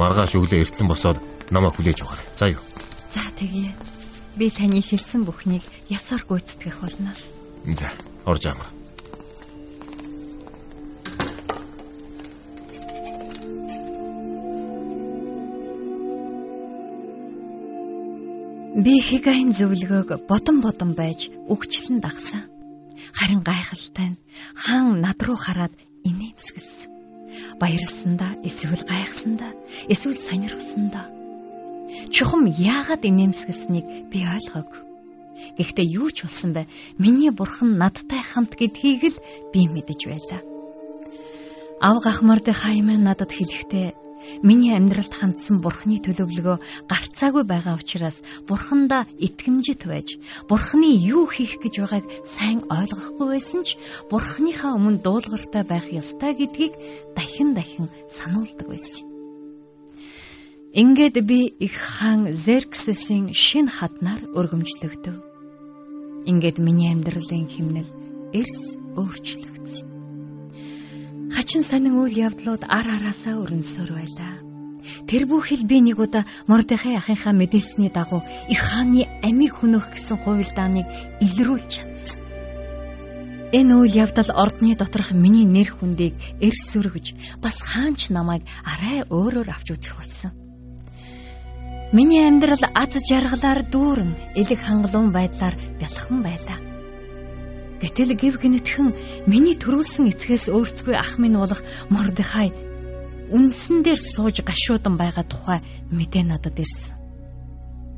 Маргааш 0.00 0.32
өглөө 0.40 0.64
эртлэн 0.64 0.88
босоод 0.88 1.20
намайг 1.52 1.76
хүлээж 1.76 2.00
аваарай. 2.00 2.26
За 2.40 2.46
юу. 2.48 2.64
За 3.12 3.28
тэгье. 3.36 3.76
Би 4.36 4.48
таны 4.48 4.80
хэлсэн 4.80 5.28
бүхнийг 5.28 5.64
ясаар 5.92 6.24
гүйцэтгэх 6.24 6.80
болно. 6.80 7.12
За, 7.68 7.92
орж 8.24 8.48
амра. 8.48 8.77
Би 18.78 18.94
хигайн 19.02 19.50
зөвлөгөөг 19.58 20.10
бодон 20.30 20.62
бодон 20.62 20.94
байж 20.94 21.26
өгчлэн 21.50 21.98
дагсан. 21.98 22.46
Харин 23.18 23.42
гайхалтай 23.42 24.14
нь 24.14 24.20
хаан 24.54 25.02
над 25.02 25.18
руу 25.26 25.34
хараад 25.34 25.74
инээмсэглэсэн. 26.06 26.90
Баярлсандаа 27.58 28.32
эсвэл 28.46 28.82
гайхсандаа 28.86 29.52
эсвэл 29.90 30.14
сонирхсандаа 30.14 31.06
чухам 32.14 32.46
яагаад 32.46 33.02
инээмсэглэснийг 33.02 33.86
би 34.14 34.22
ойлгоогүй. 34.22 34.80
Гэхдээ 35.58 35.86
юу 35.98 36.14
ч 36.14 36.22
болсон 36.22 36.54
бай 36.54 36.66
миний 37.02 37.34
бурхан 37.34 37.74
надтай 37.82 38.22
хамт 38.22 38.54
гэдгийг 38.54 39.02
л 39.10 39.18
би 39.50 39.66
мэдэж 39.66 40.00
байлаа. 40.06 40.42
Ав 41.82 41.96
гахмарды 42.06 42.54
хаймаа 42.54 42.98
надад 42.98 43.34
хэлэхдээ 43.34 44.07
Миний 44.42 44.72
амьдралд 44.76 45.12
хандсан 45.14 45.58
бурхны 45.64 45.98
төлөвлөгөө 46.04 46.56
гарцаагүй 46.90 47.44
байгаа 47.48 47.74
учраас 47.80 48.22
бурхандаа 48.48 49.02
итгэмжит 49.26 49.82
байж 49.90 50.08
бурхны 50.50 50.88
юу 51.16 51.26
хийх 51.26 51.58
гэж 51.62 51.74
байгааг 51.82 52.06
сайн 52.22 52.62
ойлгохгүй 52.70 53.26
байсан 53.34 53.62
ч 53.66 53.76
бурхныхаа 54.10 54.76
өмнө 54.78 55.02
дуулууртай 55.02 55.64
байх 55.66 55.86
ёстой 55.90 56.32
гэдгийг 56.38 56.74
дахин 57.16 57.50
дахин 57.58 57.86
сануулдаг 58.06 58.66
байсан. 58.68 59.06
Ингээд 60.72 61.16
би 61.24 61.40
их 61.66 61.74
хаан 61.74 62.30
Зерксесийн 62.44 63.32
шин 63.32 63.66
хатнаар 63.66 64.22
өргөмжлөгдөв. 64.38 65.16
Ингээд 66.30 66.58
миний 66.60 66.92
амьдралын 66.92 67.48
химнэл 67.48 67.88
эрс 68.36 68.76
өөрчлөгдсөн. 69.00 69.87
Хачин 71.34 71.62
сонин 71.62 71.94
үйл 72.00 72.16
явдлууд 72.28 72.62
ар 72.68 72.86
араасаа 72.96 73.36
өрнөсөр 73.42 73.90
байлаа. 73.92 74.34
Тэр 75.08 75.28
бүхэл 75.28 75.64
би 75.68 75.78
нэг 75.84 75.98
удаа 76.00 76.24
Мордехай 76.48 76.96
ахынхаа 76.96 77.32
мэдээлсний 77.36 77.90
дагуу 77.92 78.22
их 78.48 78.60
хааны 78.60 79.04
амийг 79.28 79.52
хөнөөх 79.56 79.86
гэсэн 79.92 80.16
хувилдааныг 80.24 80.86
илрүүлж 81.20 81.68
чадсан. 81.68 82.20
Энэ 83.52 83.72
үйл 83.80 83.94
явдал 84.04 84.30
ордны 84.42 84.76
доторх 84.76 85.12
миний 85.12 85.44
нэр 85.44 85.72
хүндийг 85.72 86.14
эрс 86.40 86.68
өргөж 86.76 87.06
бас 87.40 87.56
хаанч 87.64 88.12
намайг 88.12 88.42
арай 88.64 89.04
өөрөөр 89.08 89.48
авч 89.48 89.68
үзэх 89.72 89.96
болсон. 89.96 90.32
Миний 91.96 92.28
амьдрал 92.28 92.60
аз 92.76 92.92
жаргалаар 93.08 93.64
дүүрэн 93.72 94.12
элэг 94.36 94.60
хангалуун 94.60 95.08
байдлаар 95.16 95.56
бялхан 95.80 96.20
байлаа. 96.20 96.67
Гэтэл 97.82 98.10
гів 98.18 98.34
гинэтхэн 98.42 98.88
миний 99.30 99.54
төрүүлсэн 99.54 100.10
эцгээс 100.10 100.50
өөрцгүй 100.50 100.94
ах 100.98 101.18
минь 101.22 101.38
болох 101.38 101.62
Мордехай 101.94 102.50
үнсэн 103.30 103.84
дээр 103.86 104.00
сууж 104.00 104.36
гашуудан 104.42 104.94
байгаа 104.98 105.24
тухай 105.28 105.58
мэдээ 105.94 106.24
надад 106.26 106.58
ирсэн. 106.58 106.98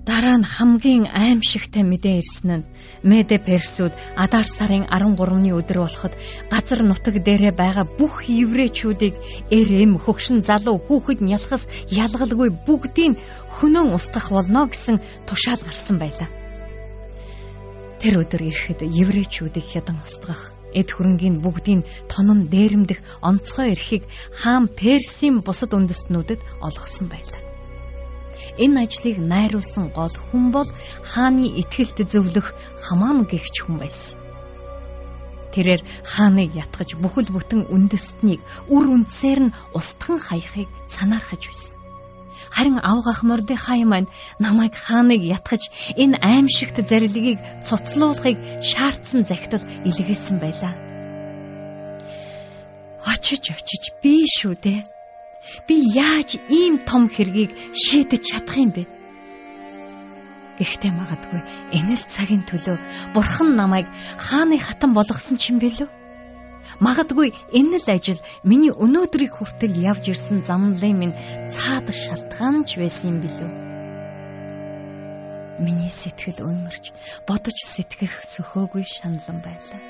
Дараа 0.08 0.36
нь 0.40 0.50
хамгийн 0.56 1.04
аимшигтай 1.22 1.84
мэдээ 1.86 2.14
ирсэн 2.20 2.50
нь 2.58 2.68
Меде 3.08 3.38
Персүүд 3.38 3.94
Адар 4.16 4.48
сарын 4.48 4.84
13-ны 4.90 5.50
өдөр 5.54 5.78
болоход 5.84 6.14
газар 6.52 6.80
нутаг 6.82 7.14
дээрээ 7.22 7.54
байгаа 7.54 7.86
бүх 7.98 8.26
еврейчүүдийг 8.26 9.14
эрэм 9.58 9.92
хөгшин 10.02 10.40
залуу 10.48 10.76
хүүхэд 10.82 11.20
нялхас 11.22 11.64
ялгалгүй 12.04 12.50
бүгдийг 12.66 13.20
хөнөн 13.60 13.94
устгах 13.96 14.26
болно 14.34 14.66
гэсэн 14.72 14.96
тушаал 15.28 15.62
гарсан 15.62 15.96
байлаа. 16.02 16.39
Тэр 18.00 18.24
өдөр 18.24 18.48
ирэхэд 18.48 18.80
еврейчүүдийг 18.80 19.66
хядан 19.76 20.00
устгах 20.00 20.56
эд 20.72 20.88
хөрөнгийн 20.88 21.44
бүгдийн 21.44 21.82
тонон 22.08 22.48
дээрэмдэх 22.48 23.00
онцгой 23.28 23.76
эрхийг 23.76 24.04
хаан 24.40 24.72
Персийн 24.72 25.44
бусад 25.44 25.76
үндэстнүүдэд 25.76 26.40
олгосон 26.64 27.06
байлаа. 27.12 27.42
Энэ 28.64 28.88
ажлыг 28.88 29.16
найруулсан 29.20 29.92
гол 29.92 30.14
хүн 30.26 30.44
бол 30.56 30.70
хааны 31.12 31.46
итгэлд 31.60 31.98
зөвлөх 32.12 32.46
хамаан 32.86 33.28
гэгч 33.28 33.56
хүн 33.68 33.76
байсан. 33.84 34.16
Тэрээр 35.52 35.82
хааныг 36.12 36.50
ятгах 36.56 36.96
бүхэл 37.02 37.28
бүтэн 37.34 37.68
үндэстнийг 37.74 38.40
үр 38.74 38.86
үндсээр 38.96 39.40
нь 39.44 39.54
устган 39.76 40.18
хаяхыг 40.24 40.68
санаархаж 40.94 41.42
байсан. 41.50 41.79
Харин 42.50 42.78
авгах 42.82 43.22
Мордехай 43.22 43.84
маань 43.84 44.12
намайг 44.44 44.74
хааныг 44.74 45.22
ятгах 45.36 45.62
энэ 46.02 46.18
аимшигт 46.30 46.76
зарилгийг 46.90 47.38
цуцлуулахыг 47.66 48.38
шаардсан 48.68 49.22
загтал 49.30 49.64
илгээсэн 49.88 50.36
байлаа. 50.42 50.74
Очиж 53.10 53.44
очиж 53.54 53.84
би 54.02 54.26
шүү 54.36 54.54
дээ. 54.64 54.80
Би 55.66 55.76
яаж 55.94 56.30
ийм 56.50 56.74
том 56.88 57.08
хэргийг 57.14 57.50
шийдэж 57.82 58.22
чадах 58.28 58.56
юм 58.64 58.70
бэ? 58.76 58.84
Гэхдээ 60.58 60.92
магадгүй 60.92 61.40
энэ 61.78 61.94
л 61.96 62.04
цагийн 62.04 62.44
төлөө 62.44 62.76
бурхан 63.14 63.56
намайг 63.56 63.86
хааны 64.20 64.60
хатан 64.60 64.92
болгосон 64.92 65.40
ч 65.40 65.54
юм 65.54 65.58
бэлүү? 65.62 65.99
Магадгүй 66.78 67.34
энэ 67.50 67.82
л 67.82 67.88
ажил 67.90 68.20
миний 68.46 68.70
өнөөдрийг 68.70 69.34
хүртэл 69.34 69.74
явж 69.90 70.14
ирсэн 70.14 70.46
замлын 70.46 70.94
минь 70.94 71.18
цаад 71.50 71.90
шалтгаан 71.90 72.62
ч 72.68 72.78
байсан 72.78 73.10
юм 73.10 73.18
билүү. 73.24 73.50
Миний 75.60 75.90
сэтгэл 75.90 76.46
уймарч 76.46 76.94
бодож 77.28 77.58
сэтгэх 77.66 78.22
сөхөөгүй 78.22 78.84
шаналан 78.86 79.38
байлаа. 79.44 79.80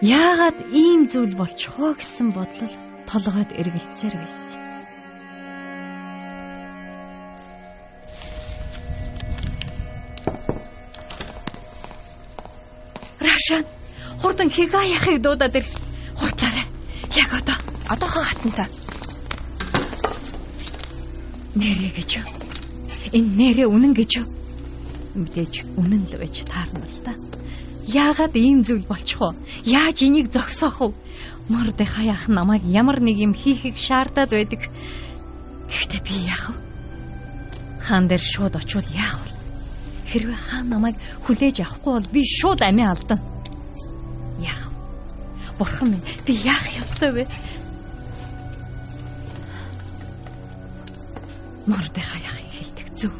Яагаад 0.00 0.58
ийм 0.72 1.04
зүйл 1.10 1.34
болчихоо 1.36 1.92
гэсэн 1.98 2.32
бодлол 2.32 2.74
толгойд 3.04 3.50
эргэлцээр 3.60 4.14
байсан. 4.16 4.60
Рашан 13.20 13.64
хурдан 14.22 14.48
хигаяхыг 14.48 15.20
дуудаад 15.20 15.56
ир. 15.60 15.66
Яг 17.16 17.32
одоо 17.32 17.56
одоохон 17.88 18.24
хатантай. 18.24 18.68
Нэрэ 21.56 21.88
гэж. 21.96 22.10
Энэ 23.16 23.30
нэрэ 23.40 23.64
үнэн 23.64 23.94
гэж. 23.96 24.12
Мэдээж 25.16 25.54
үнэн 25.80 26.04
л 26.04 26.14
байж 26.20 26.44
таарна 26.44 26.84
л 26.84 27.00
да. 27.00 27.16
Яагаад 27.86 28.34
ийм 28.36 28.60
зүйл 28.60 28.84
болчих 28.84 29.20
вэ? 29.20 29.32
Яаж 29.64 30.02
энийг 30.02 30.28
зогсоох 30.28 30.80
вэ? 30.80 30.94
Мордэ 31.48 31.86
хаяах 31.86 32.28
намайг 32.28 32.66
ямар 32.66 33.00
нэг 33.00 33.16
юм 33.16 33.32
хийхийг 33.32 33.78
шаардаад 33.78 34.30
байдаг. 34.34 34.68
Гэхдээ 35.70 36.00
би 36.04 36.14
яах 36.28 36.50
вэ? 36.50 36.56
Хаан 37.80 38.10
дээр 38.10 38.20
шууд 38.20 38.58
очивол 38.58 38.90
яах 38.90 39.22
вэ? 39.22 39.30
Хэрвээ 40.10 40.36
хаан 40.36 40.68
намайг 40.68 40.96
хүлээж 41.24 41.62
авахгүй 41.62 41.92
бол 41.94 42.12
би 42.12 42.20
шууд 42.26 42.60
амиа 42.60 42.90
алдана. 42.92 43.35
Яах? 45.56 45.58
Бурхан 45.58 45.90
минь 45.90 46.02
би 46.26 46.32
яах 46.44 46.66
ёстой 46.80 47.12
вэ? 47.12 47.26
Мордэ 51.66 52.00
хаяахын 52.00 52.50
хэлдэг 52.52 52.88
зөв. 52.94 53.12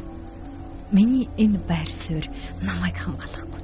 Миний 0.91 1.29
энэ 1.37 1.59
байр 1.67 1.89
суурь 1.91 2.29
намайг 2.61 2.97
хамгаалахгүй. 2.97 3.61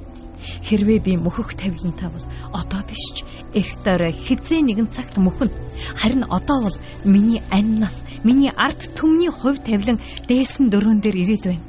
Хэрвээ 0.66 0.98
би 1.00 1.16
мөхөх 1.16 1.54
тавилантай 1.54 2.10
бол 2.10 2.26
одоо 2.52 2.82
биш 2.88 3.04
ч 3.14 3.24
эрт 3.54 3.86
орой 3.86 4.12
хизээ 4.12 4.60
нэгэн 4.62 4.90
цагт 4.90 5.16
мөхөн. 5.16 5.50
Харин 5.96 6.24
одоо 6.28 6.58
бол 6.68 6.76
миний 7.04 7.42
амнаас, 7.50 8.04
миний 8.24 8.50
ард 8.50 8.92
түмний 8.98 9.30
хувь 9.30 9.62
тавилан 9.62 10.00
дээсэн 10.28 10.68
дөрөөн 10.68 11.00
дээр 11.00 11.16
ирээд 11.22 11.44
байна. 11.46 11.64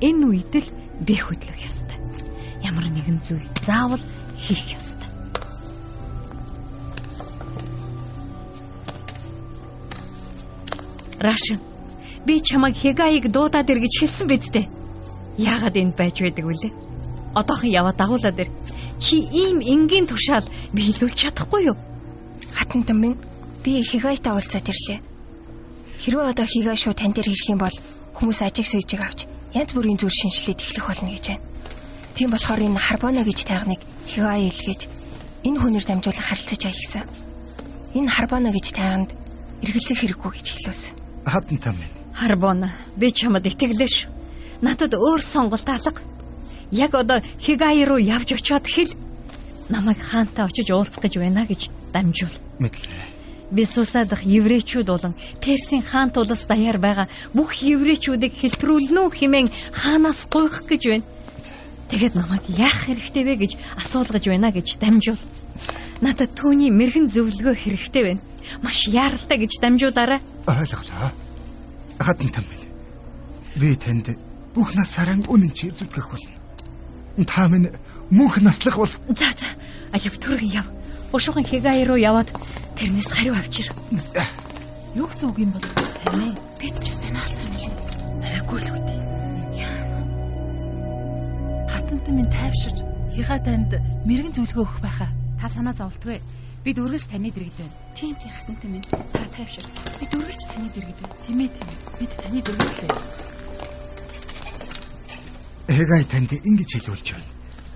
Энэ 0.00 0.26
үед 0.28 0.52
л 0.62 0.68
би 1.00 1.14
хөдлөх 1.18 1.58
ёстой. 1.58 1.98
Ямар 2.62 2.86
нэгэн 2.86 3.18
зүйл 3.18 3.48
заавал 3.66 4.02
хийх 4.38 4.78
ёстой. 4.78 5.13
Рашин 11.20 11.60
би 12.26 12.40
чамайг 12.40 12.76
хэгаяыг 12.76 13.30
дуудаад 13.30 13.70
ир 13.70 13.78
гэж 13.84 13.94
хэлсэн 14.00 14.26
биз 14.28 14.48
дээ. 14.50 14.66
Яагаад 15.38 15.76
энд 15.76 15.94
байж 15.96 16.16
байдаг 16.22 16.44
вүлээ? 16.46 16.72
одоохон 17.34 17.70
яваад 17.70 17.96
дагуулад 17.96 18.38
ир. 18.38 18.50
Чи 19.00 19.16
ийм 19.18 19.58
энгийн 19.60 20.06
тушаал 20.06 20.46
биелүүлж 20.72 21.18
чадахгүй 21.18 21.62
юу? 21.70 21.76
Хатантан 22.54 22.98
минь 23.00 23.18
би 23.64 23.82
хигайтай 23.82 24.32
уулзаад 24.32 24.70
ирлээ. 24.70 25.00
Хэрвээ 26.02 26.30
одоо 26.30 26.46
хигай 26.46 26.76
шууд 26.76 26.98
тань 26.98 27.12
дээр 27.12 27.34
ирэх 27.34 27.50
юм 27.50 27.58
бол 27.58 27.76
хүмүүс 28.14 28.40
ажиг 28.46 28.66
сэжиг 28.66 29.02
авч 29.02 29.26
янз 29.52 29.74
бүрийн 29.74 29.98
зүйл 29.98 30.14
шинжилээд 30.14 30.62
эхлэх 30.62 30.86
болно 30.86 31.10
гэж 31.10 31.24
байна. 31.26 31.44
Тийм 32.14 32.30
болохоор 32.30 32.62
энэ 32.62 32.78
харбона 32.78 33.22
гэж 33.26 33.38
тайганыг 33.44 33.80
хигай 34.06 34.46
илгээж 34.46 34.82
энэ 35.42 35.58
хүнээр 35.58 35.84
дамжуулан 35.86 36.26
харилцаж 36.28 36.62
ая 36.64 36.74
гэсэн. 36.74 37.04
Энэ 37.98 38.10
харбона 38.14 38.50
гэж 38.54 38.66
тайганд 38.70 39.10
эргэлзэх 39.62 39.98
хэрэггүй 39.98 40.30
гэж 40.38 40.46
хэлвэсэн. 41.24 41.32
Хатантан 41.32 41.74
минь. 41.74 41.94
Харбона 42.14 42.70
би 42.96 43.10
чамд 43.10 43.46
итгэлээ 43.46 43.88
шүү. 43.88 44.10
Надад 44.62 44.94
өөр 44.94 45.22
сонголт 45.22 45.68
алга 45.68 46.00
яг 46.70 46.94
одоо 46.94 47.20
Хигай 47.40 47.84
руу 47.84 47.98
явж 47.98 48.32
очиод 48.32 48.66
хэл 48.66 48.92
намайг 49.68 49.98
хаантай 49.98 50.46
очиж 50.46 50.70
уулзах 50.70 51.02
гэж 51.02 51.18
байна 51.18 51.46
гэж 51.46 51.70
дамжуул. 51.92 52.36
Мэдлээ. 52.58 53.12
Би 53.50 53.64
сусаадах 53.64 54.22
еврейчүүд 54.24 54.86
болон 54.86 55.14
Персийн 55.40 55.82
хаан 55.82 56.10
тулас 56.10 56.46
даяар 56.46 56.78
байгаа 56.78 57.08
бүх 57.34 57.54
еврейчүүдийг 57.62 58.34
хэлтрүүлнэ 58.40 59.00
үү 59.04 59.10
хэмээн 59.10 59.48
хаанаас 59.72 60.26
гуйх 60.30 60.64
гэж 60.66 60.82
байна. 60.88 61.06
Тэгэд 61.90 62.14
намайг 62.14 62.44
яах 62.48 62.88
хэрэгтэй 62.88 63.24
вэ 63.24 63.34
гэж 63.36 63.52
асуулгаж 63.78 64.24
байна 64.26 64.50
гэж 64.50 64.78
дамжуул. 64.80 65.20
Надад 66.00 66.34
түүний 66.34 66.70
мэрэгэн 66.72 67.06
зөвлөгөө 67.12 67.54
хэрэгтэй 67.54 68.02
байна. 68.02 68.22
Маш 68.62 68.88
яаралтай 68.88 69.38
гэж 69.38 69.52
дамжуулаарай. 69.60 70.20
Ойлголоо. 70.46 71.10
Хатан 71.98 72.28
там 72.28 72.44
байна. 72.44 72.68
Би 73.56 73.76
танд 73.76 74.18
бүх 74.54 74.74
насаараа 74.74 75.16
үнэн 75.28 75.52
чи 75.52 75.70
зүтгэх 75.70 76.10
болно. 76.10 76.32
Та 77.26 77.48
минь 77.48 77.70
мөнх 78.10 78.42
наслах 78.42 78.76
бол 78.76 78.92
За 79.08 79.30
за 79.32 79.48
алив 79.92 80.18
түргэн 80.18 80.52
яв. 80.52 80.66
Ушуухан 81.12 81.44
хигай 81.44 81.84
руу 81.86 81.96
яваад 81.96 82.28
тэрнээс 82.76 83.10
хариу 83.14 83.34
авчир. 83.34 83.70
Юу 84.94 85.06
гэсэн 85.06 85.30
үг 85.30 85.38
юм 85.38 85.50
бол 85.54 85.62
тань 85.62 86.36
бид 86.58 86.76
ч 86.82 86.92
сайн 86.92 87.14
хаалтай 87.14 87.48
юм. 87.66 87.74
Арайгүй 88.22 88.60
л 88.60 88.68
үгүй. 88.74 88.98
Хатантай 91.70 92.12
минь 92.14 92.30
тайвшир. 92.30 92.74
Хига 93.14 93.38
танд 93.38 93.70
мэрэгэн 94.04 94.34
зөвлөгөө 94.34 94.64
өгөх 94.66 94.80
байхаа. 94.82 95.10
Та 95.38 95.48
санаа 95.48 95.74
зовлтгүй. 95.78 96.18
Бид 96.64 96.80
үргэлж 96.80 97.12
таны 97.12 97.28
дэргэд 97.28 97.60
байна. 97.60 97.76
Тийм 97.92 98.16
тийм 98.16 98.32
хатантай 98.32 98.70
минь. 98.72 98.88
Та 99.12 99.20
тайвшир. 99.36 99.68
Бид 100.00 100.12
үргэлж 100.16 100.42
таны 100.48 100.68
дэргэд 100.72 100.96
байна. 100.96 101.16
Тийм 101.26 101.38
ээ 101.44 101.50
тийм. 101.52 101.70
Бид 102.00 102.12
таны 102.24 102.40
дэргэд 102.40 102.76
байна. 102.80 103.00
Хэгай 105.68 106.02
танд 106.08 106.32
ингэж 106.32 106.70
хэлүүлж 106.72 107.08
байна. 107.12 107.28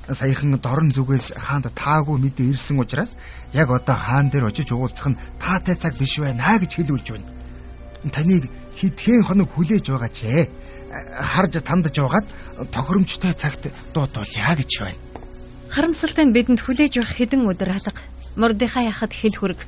Саяхан 0.08 0.56
дорн 0.56 0.88
зүгээс 0.88 1.36
хаанд 1.36 1.68
таагүй 1.76 2.16
мэдээ 2.16 2.48
ирсэн 2.48 2.80
учраас 2.80 3.20
яг 3.52 3.68
одоо 3.68 3.92
хаан 3.92 4.32
дээр 4.32 4.48
очиж 4.48 4.72
уулзах 4.72 5.12
нь 5.12 5.20
таатай 5.36 5.76
цаг 5.76 5.92
биш 6.00 6.16
байна 6.24 6.56
гэж 6.56 6.80
хэлүүлж 6.80 7.06
байна. 7.12 7.28
Таныг 8.08 8.48
хэдхэн 8.72 9.20
хоног 9.28 9.52
хүлээж 9.52 9.84
байгаа 9.92 10.08
ч 10.08 10.24
ээ. 10.24 10.48
Харж 11.12 11.60
тандж 11.60 11.92
байгаад 11.92 12.24
тохиромжтой 12.72 13.36
цагт 13.36 13.68
дуудуулъя 13.92 14.56
гэж 14.56 14.72
байна. 14.80 15.00
Харамсалтай 15.68 16.24
нь 16.24 16.32
бидэнд 16.32 16.64
хүлээж 16.64 17.04
явах 17.04 17.12
хэдэн 17.12 17.44
өдөр 17.44 17.76
алга. 17.76 18.07
Мордехай 18.38 18.86
яхад 18.86 19.12
хэл 19.12 19.34
хүрэг. 19.34 19.58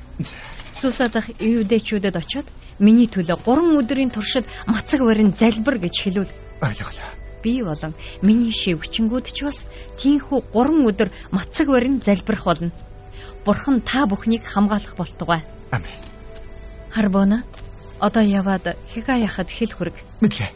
Сусадах 0.71 1.27
иудэчүүдэд 1.43 2.15
очиод 2.15 2.47
миний 2.79 3.11
төлөө 3.11 3.43
3 3.43 3.83
өдрийн 3.83 4.15
туршид 4.15 4.47
мацаг 4.71 5.03
барин 5.03 5.35
залбир 5.35 5.83
гэж 5.83 5.95
хэлвэл 5.99 6.33
Ойлголоо. 6.63 7.11
би 7.43 7.63
болон 7.67 7.93
миний 8.23 8.55
шивгчэнгүүд 8.55 9.27
ч 9.35 9.39
бас 9.43 9.67
тийхүү 9.99 10.55
3 10.55 10.87
өдөр 10.87 11.09
мацаг 11.35 11.67
барин 11.67 11.99
залбирах 11.99 12.45
болно. 12.47 12.71
Бурхан 13.45 13.83
та 13.83 14.07
бүхнийг 14.07 14.47
хамгаалах 14.47 14.95
болтугай. 14.95 15.43
Амен. 15.75 15.99
Харбона 16.95 17.43
одоо 17.99 18.23
яваад 18.23 18.79
хига 18.95 19.19
яхад 19.19 19.51
хэл 19.51 19.75
хүрэг. 19.75 19.97
Мэдлээ. 20.23 20.51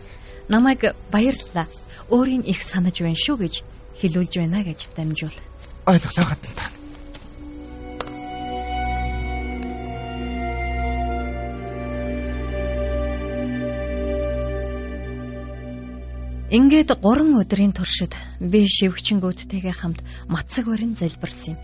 Намайг 0.49 0.95
баярлалаа. 1.11 1.67
Өөрийн 2.15 2.47
их 2.47 2.63
санаж 2.63 3.01
байна 3.01 3.19
шүү 3.19 3.37
гэж 3.43 3.55
хэлүүлж 3.99 4.33
байна 4.39 4.63
гэж 4.63 4.87
дамжуул. 4.95 5.35
Ойлголоо 5.91 6.25
хатан 6.31 6.55
та. 6.55 6.84
Ингээд 16.55 16.91
3 17.03 17.35
өдрийн 17.43 17.73
туршид 17.75 18.15
би 18.39 18.61
шивгчэнгүүдтэйгээ 18.71 19.75
хамт 19.75 19.99
мацаг 20.31 20.71
барин 20.71 20.95
залбирсан 20.95 21.59
юм. 21.59 21.61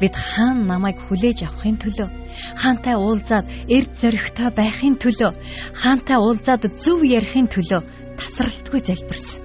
Бид 0.00 0.14
хаан 0.16 0.64
намайг 0.64 0.96
хүлээж 1.04 1.44
авахын 1.44 1.76
төлөө, 1.76 2.08
хаантай 2.56 2.96
уулзаад 2.96 3.46
эрд 3.76 3.92
зоригтой 4.00 4.48
байхын 4.56 4.96
төлөө, 4.96 5.32
хаантай 5.82 6.16
уулзаад 6.16 6.62
зөв 6.72 7.04
ярихын 7.04 7.52
төлөө 7.52 7.80
тасралтгүй 8.16 8.80
залбирсан. 8.80 9.44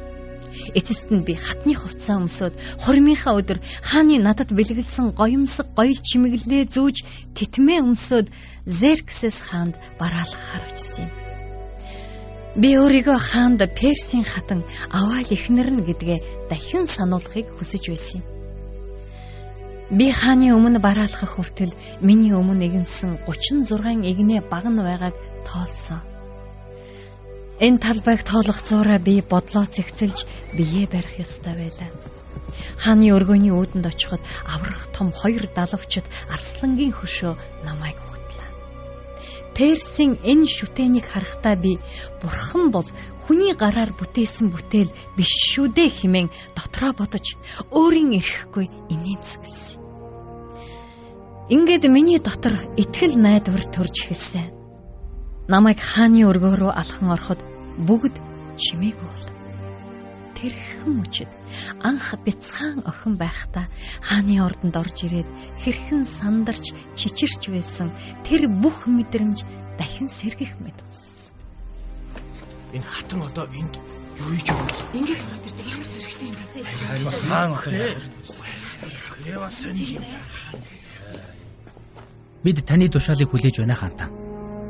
Эцэст 0.79 1.11
нь 1.11 1.27
би 1.27 1.35
хатны 1.35 1.75
хувцас 1.75 2.15
өмсөд 2.15 2.53
хормынхаа 2.83 3.35
өдөр 3.35 3.59
хааны 3.83 4.15
надад 4.23 4.55
бэлгэлсэн 4.55 5.11
гоёмсог 5.19 5.67
гоёл 5.75 5.99
чимэглэлээ 6.07 6.63
зүүж 6.71 6.97
титмээ 7.35 7.83
өмсөд 7.83 8.31
Зерксес 8.63 9.43
хаанд 9.43 9.75
бараалгахаар 9.99 10.63
очсон 10.71 11.03
юм. 11.11 11.24
Би 12.55 12.69
өөрийгөө 12.79 13.19
хаанд 13.19 13.59
Персийн 13.75 14.23
хатан 14.23 14.63
аваал 14.87 15.27
ихнэр 15.27 15.69
нь 15.75 15.83
гэдгээ 15.87 16.19
дахин 16.47 16.87
сануулахыг 16.87 17.51
хүсэж 17.51 17.83
байсан 17.91 18.23
юм. 18.23 18.25
Би 19.97 20.07
хааны 20.15 20.55
өмнө 20.55 20.79
бараалхах 20.79 21.35
хүртэл 21.35 21.75
миний 21.99 22.31
өмнө 22.31 22.63
игэнсэн 22.67 23.27
36 23.27 24.07
игнээ 24.07 24.39
багн 24.47 24.79
байгааг 24.87 25.15
тоолсон. 25.43 25.99
Энэ 27.59 27.83
талбайг 27.83 28.23
тоолох 28.23 28.63
зуураа 28.63 28.99
би 29.03 29.19
бодлоо 29.19 29.67
цэгцэлж 29.67 30.23
бие 30.55 30.87
барих 30.87 31.19
ёстой 31.25 31.59
байлаа. 31.59 31.91
Хааны 32.79 33.11
өргөний 33.11 33.51
өөдөнд 33.51 33.83
очиход 33.91 34.23
аврах 34.47 34.87
том 34.95 35.11
хоёр 35.11 35.43
далавчд 35.51 36.07
арслангийн 36.31 36.95
хөшөө 36.95 37.33
намайг 37.67 37.99
Персийн 39.55 40.19
энэ 40.23 40.47
шүтэнийг 40.47 41.05
харахтаа 41.09 41.55
би 41.55 41.79
бурхан 42.21 42.71
бол 42.75 42.89
хүний 43.25 43.53
гараар 43.55 43.91
бүтээсэн 43.95 44.47
бүтээл 44.53 44.91
биш 45.17 45.31
шүү 45.51 45.67
дээ 45.73 45.89
хэмээн 45.97 46.29
дотроо 46.57 46.91
бодож 46.97 47.39
өөрийн 47.71 48.11
эрхгүй 48.19 48.65
инээмсэглэсэн. 48.93 49.79
Ингээд 51.49 51.83
миний 51.89 52.19
дотор 52.19 52.55
итгэл 52.73 53.15
найдвар 53.21 53.63
төрж 53.69 53.95
эхэлсэн. 54.01 54.49
Намайг 55.45 55.77
хааны 55.77 56.25
өргөө 56.25 56.53
рүү 56.57 56.71
алхан 56.73 57.13
ороход 57.13 57.41
бүгд 57.87 58.17
чимээгүй 58.57 59.05
бол. 59.05 59.27
Тэрхэн 60.35 60.91
мөчөд 60.99 61.31
анх 61.87 62.07
бяцхан 62.25 62.83
охин 62.91 63.15
байхдаа 63.15 63.65
хааны 64.07 64.35
ордонд 64.47 64.75
орж 64.75 64.97
ирээд 65.07 65.29
хэрхэн 65.63 66.03
сандарч 66.05 66.65
чичирч 66.99 67.43
байсан 67.55 67.89
тэр 68.27 68.51
бүх 68.51 68.83
мэдрэмж 68.85 69.47
дахин 69.79 70.07
сэргэх 70.11 70.59
мэт 70.59 70.77
болсон. 70.83 71.35
Энэ 72.75 72.87
хатан 72.93 73.21
одоо 73.23 73.45
энд 73.59 73.73
юу 74.19 74.29
хийж 74.35 74.47
байгаа 74.51 74.75
вэ? 74.91 74.99
Ингээд 74.99 75.21
ирдэг 75.47 75.67
ямар 75.73 75.87
ч 75.87 75.93
хэрэгтэй 75.95 76.27
юм 76.27 76.35
бэ 76.35 76.45
те. 76.53 76.59
Хаан 77.31 77.51
охин. 77.55 77.73
Яа 79.25 79.49
сони. 79.49 79.99
Бид 82.43 82.57
таны 82.67 82.85
тушаалыг 82.89 83.29
хүлээж 83.31 83.55
байна 83.59 83.75
хаантаа. 83.75 84.09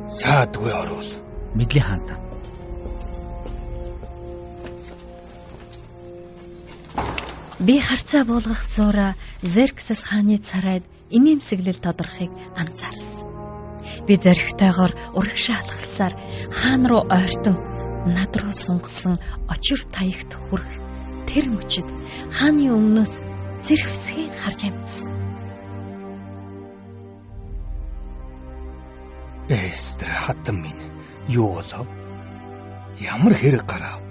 Саадгүй 0.10 0.72
орвол. 0.72 1.12
Мэдлийн 1.58 1.86
хаантаа. 1.86 2.25
Би 7.60 7.80
харцаа 7.80 8.26
буулгах 8.28 8.68
зуура 8.68 9.16
Зерксэс 9.42 10.04
хааны 10.04 10.38
царайд 10.44 10.84
инээмсэглэл 11.08 11.80
тодорхыг 11.80 12.32
анзаарсан. 12.60 13.32
Би 14.04 14.20
зоригтойгоор 14.20 14.92
урагшаа 15.16 15.64
алхалсаар 15.64 16.14
хаан 16.52 16.84
руу 16.84 17.08
ойртон 17.08 17.56
над 18.12 18.32
руу 18.36 18.52
сунгалсан 18.52 19.16
очир 19.48 19.80
таягт 19.88 20.36
хүрэх 20.36 20.72
тэр 21.32 21.46
мөчид 21.48 21.88
хааны 22.36 22.76
өмнөөс 22.76 23.14
зэрвсгийг 23.64 24.36
харж 24.36 24.60
амжсан. 24.68 25.16
Эстер 29.48 30.12
хатан 30.12 30.58
минь 30.60 30.84
юу 31.30 31.56
болов? 31.56 31.88
Ямар 33.00 33.34
хэрэг 33.34 33.64
гарав? 33.64 34.04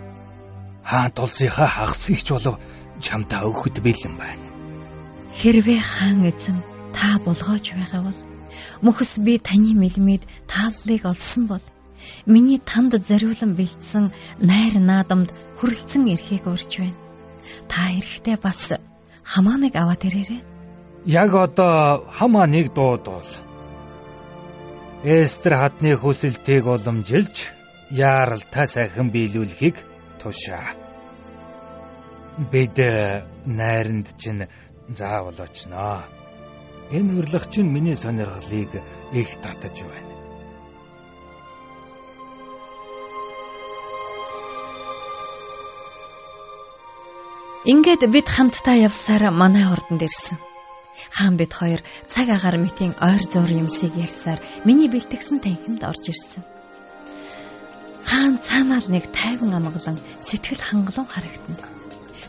Хаан 0.81 1.13
тулсынхаа 1.13 1.69
хагасыг 1.69 2.25
ч 2.25 2.33
болов 2.33 2.57
чамдаа 3.01 3.43
өгөхөд 3.49 3.77
бэлэн 3.83 4.15
байна. 4.19 4.47
Хэрвээ 5.39 5.81
хаан 5.83 6.23
эзэн 6.31 6.59
та 6.95 7.19
болгоож 7.25 7.67
байгаа 7.75 8.03
бол 8.07 8.21
мөхс 8.85 9.19
би 9.19 9.39
таны 9.39 9.75
мэлмид 9.75 10.23
тааллыг 10.47 11.03
олсон 11.13 11.45
бол 11.51 11.65
миний 12.27 12.61
танд 12.71 12.93
зориулан 13.09 13.53
бэлдсэн 13.59 14.05
найр 14.39 14.75
наадамд 14.79 15.31
хүрэлцэн 15.59 16.03
ирэхийг 16.13 16.47
урьж 16.47 16.73
байна. 16.79 16.99
Та 17.71 17.81
эрэхтэй 17.99 18.37
бас 18.39 18.73
хамааныг 19.25 19.75
аваад 19.77 20.03
ирээрэй. 20.07 20.43
Яг 21.07 21.35
одоо 21.35 22.07
хамаа 22.17 22.47
нэг 22.47 22.73
дуудвал 22.73 23.31
Эстер 25.05 25.55
хатны 25.61 25.93
хүсэлтийг 26.01 26.65
уламжилж 26.65 27.37
яаралтай 27.91 28.67
сайхан 28.67 29.13
биелүүлэхийг 29.13 29.77
тушаа. 30.21 30.84
Бид 32.37 32.79
найранд 33.47 34.09
чинь 34.19 34.49
заавал 34.89 35.39
очноо. 35.39 36.03
Энэ 36.91 37.15
урилга 37.19 37.49
чинь 37.49 37.71
миний 37.71 37.95
сонирхлыг 37.95 38.83
их 39.13 39.31
татаж 39.41 39.83
байна. 39.83 40.15
Ингээд 47.65 48.03
бид 48.11 48.29
хамтдаа 48.29 48.77
явсаар 48.89 49.31
манай 49.31 49.71
ордонд 49.71 50.03
ирсэн. 50.03 50.37
Хаан 51.17 51.37
бид 51.37 51.53
хоёр 51.55 51.81
цаг 52.09 52.29
агаар 52.35 52.59
мэтийн 52.59 52.99
ойр 52.99 53.23
зур 53.31 53.49
юмсыг 53.49 53.95
ярьсаар 53.95 54.43
миний 54.67 54.91
бэлтгэсэн 54.91 55.39
танхимд 55.39 55.83
орж 55.87 56.05
ирсэн. 56.11 56.43
Хаан 58.05 58.37
цаанаал 58.43 58.87
нэг 58.91 59.05
тайван 59.15 59.55
амгалан 59.55 59.99
сэтгэл 60.21 60.61
хангалуун 60.61 61.09
харагдана. 61.09 61.74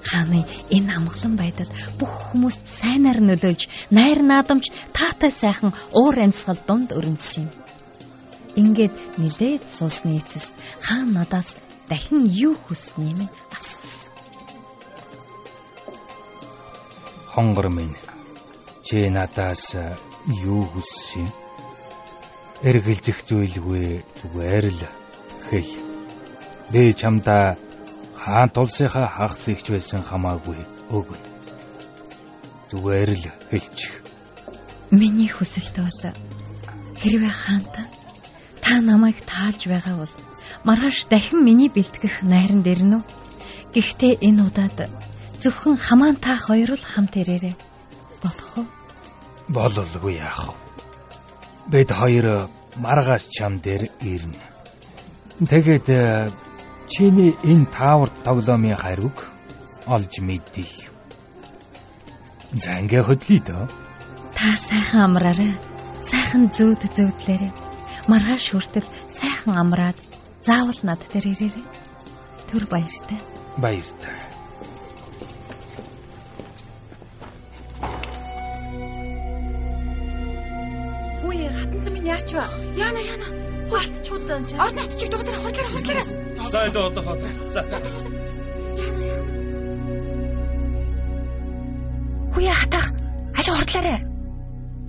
Хааны 0.06 0.46
энэ 0.76 0.92
амгалан 0.98 1.36
байдал 1.42 1.72
бүх 2.00 2.14
хүмүүст 2.30 2.64
сайнаар 2.80 3.20
нөлөөлж, 3.26 3.62
найр 3.98 4.22
наадамж 4.22 4.66
таатай 4.94 5.32
сайхан 5.32 5.72
уур 5.92 6.16
амьсгал 6.26 6.60
дунд 6.68 6.90
өрнөсөн 6.98 7.50
юм. 7.50 7.54
Ингээд 8.62 8.96
нилээд 9.18 9.64
суусны 9.76 10.22
эцэст 10.22 10.54
хаан 10.86 11.10
надаас 11.18 11.58
дахин 11.90 12.24
юу 12.26 12.56
хүснэ 12.56 13.04
юм 13.12 13.20
асуусан. 13.58 14.14
Хонгор 17.34 17.68
минь 17.68 17.98
Чи 18.86 19.10
надаас 19.10 19.74
юу 20.46 20.62
хүссэн? 20.70 21.26
Эргэлзэх 22.70 23.18
зүйлгүй 23.26 24.06
зүгээр 24.22 24.66
л 24.70 24.82
хэл. 25.50 25.74
Би 26.70 26.94
чамда 26.94 27.58
хаан 28.26 28.50
тулсынхаа 28.50 29.08
хагас 29.16 29.46
ихч 29.54 29.70
байсан 29.70 30.02
хамаагүй 30.02 30.58
өгнө. 30.98 31.30
Зүгээр 32.70 33.10
л 33.22 33.26
хэлчих. 33.54 33.94
Миний 34.90 35.30
хүсэлт 35.30 35.76
бол 35.78 36.02
хэрвээ 37.02 37.34
хаанта 37.44 37.82
та 38.66 38.82
намайг 38.82 39.22
таалж 39.30 39.70
байгаа 39.70 39.96
бол 40.02 40.14
маргааш 40.66 41.06
дахин 41.06 41.46
миний 41.46 41.70
бэлтгэх 41.70 42.26
найран 42.26 42.66
дэрнэ 42.66 42.98
үү? 42.98 43.04
Гэхдээ 43.78 44.14
энэ 44.26 44.42
удаад 44.42 44.80
зөвхөн 45.38 45.78
хамаан 45.78 46.18
та 46.18 46.34
хоёр 46.34 46.74
л 46.74 46.82
хамт 46.82 47.14
ирээрэй. 47.22 47.54
Болох 48.26 48.50
уу? 48.58 48.66
Бололгүй 49.54 50.18
яах 50.18 50.50
вэ? 50.50 50.58
Бид 51.70 51.90
хоёр 51.94 52.50
маргаас 52.82 53.30
чам 53.30 53.62
дээр 53.62 53.94
ирнэ. 54.02 54.42
Тэгээд 55.46 55.88
чиний 56.92 57.34
энэ 57.44 57.66
таавар 57.76 58.10
тоглоомын 58.26 58.78
хариуг 58.78 59.18
олж 59.86 60.14
мэдээ. 60.28 60.72
За 62.64 62.80
ингээ 62.82 63.04
хөдлөе 63.06 63.42
дөө. 63.48 63.64
Та 64.38 64.48
сайхан 64.68 65.02
амраарай. 65.08 65.54
Сайхан 66.00 66.44
зүүд 66.56 66.82
зүүдлээрэй. 66.96 67.52
Маргааш 68.12 68.46
хүртэл 68.54 68.88
сайхан 69.10 69.56
амраад 69.64 69.98
заавал 70.46 70.80
над 70.88 71.02
дээр 71.12 71.26
ирээрэй. 71.34 71.66
Түр 72.50 72.64
баяртай. 72.70 73.20
Баяртай. 73.58 74.36
Яач 82.06 82.32
вэ? 82.38 82.46
Яна 82.78 83.02
яна. 83.02 83.28
Хурд 83.70 83.94
чууд 84.06 84.30
юм 84.30 84.46
чи. 84.46 84.56
Орд 84.62 84.76
натчиг 84.78 85.10
дугаараа 85.10 85.42
хурдлаараа 85.42 85.74
хурдлаараа. 85.74 86.25
За 86.52 86.68
энэ 86.68 86.80
одоо 86.80 87.04
хот. 87.04 87.22
За 87.54 87.62
за. 87.70 87.78
Яна 88.78 89.04
яна. 89.18 89.36
Хүүе 92.34 92.54
хатах. 92.54 92.88
Аль 93.38 93.52
хурдлаараа. 93.56 94.00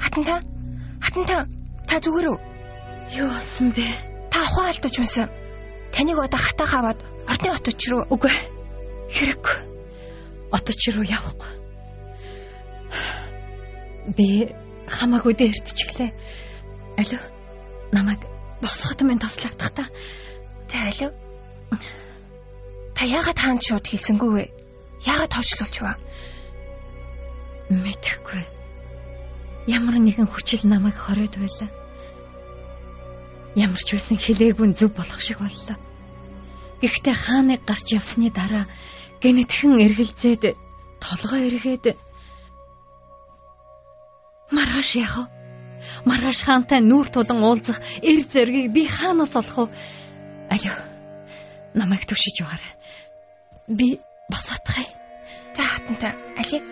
Хатанта. 0.02 0.34
Хатанта. 1.00 1.46
Та 1.86 2.02
зүгээр 2.02 2.26
үү? 2.34 2.38
Юу 3.22 3.28
болсон 3.30 3.70
бэ? 3.70 3.86
Та 4.30 4.42
ухаан 4.42 4.70
алдаж 4.74 4.98
унсан. 4.98 5.30
Таныг 5.94 6.18
одоо 6.18 6.40
хатаах 6.42 6.74
аваад 6.74 7.00
ордны 7.30 7.50
хотч 7.54 7.82
руу 7.88 8.02
үгүй. 8.10 8.34
Хэрэггүй. 9.14 9.56
Оточ 10.50 10.82
руу 10.90 11.06
явахгүй. 11.06 11.52
Би 14.16 14.50
хамаагүй 14.90 15.34
дээртчихлээ. 15.38 16.10
Алуу. 16.98 17.22
Намайг 17.94 18.20
босгоход 18.62 19.06
минь 19.06 19.22
тослогдох 19.22 19.70
та. 19.70 19.86
За 20.66 20.78
алуу. 20.90 21.25
Та 22.96 23.04
яагаад 23.04 23.38
хаанд 23.38 23.60
шууд 23.60 23.84
хэлсэнгүй 23.84 24.30
вэ? 24.32 24.44
Яагаад 25.04 25.32
тоочлуулч 25.36 25.76
вэ? 25.84 25.92
Мэдэхгүй. 27.68 28.42
Ямар 29.68 30.00
нэгэн 30.00 30.24
хүчил 30.30 30.64
намайг 30.64 30.96
хориод 30.96 31.36
байлаа. 31.36 31.70
Ямар 33.52 33.80
ч 33.84 33.88
байсан 33.92 34.16
хилээгүй 34.16 34.72
зөв 34.72 34.96
болох 34.96 35.20
шиг 35.20 35.38
боллоо. 35.44 35.76
Гэхдээ 36.80 37.16
хааныг 37.16 37.60
гарч 37.68 37.92
явсны 37.98 38.32
дараа 38.32 38.64
гэнэтхэн 39.20 39.76
эргэлзээд 39.84 40.42
толгой 41.00 41.52
эргээд 41.52 41.96
маргааш 44.52 44.90
яах 45.04 45.14
вэ? 45.18 45.24
маргааш 46.08 46.40
хаантай 46.44 46.80
нүүр 46.80 47.08
тулан 47.10 47.40
уулзах 47.42 47.78
эр 48.04 48.20
зэргийг 48.24 48.72
би 48.76 48.86
хаанаас 48.86 49.34
олох 49.40 49.56
вэ? 49.68 49.74
Алио. 50.54 50.76
Намайг 51.74 52.04
төвшиж 52.06 52.36
байгаарай. 52.40 52.75
Би 53.68 53.98
босоотхай. 54.30 54.86
За 55.56 55.64
хатантай. 55.64 56.14
Али. 56.38 56.62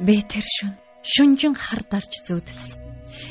Би 0.00 0.20
тэр 0.28 0.44
шүн 0.44 0.72
шүнжин 1.02 1.54
хар 1.56 1.80
дарж 1.88 2.20
зүудэлсэн. 2.20 2.82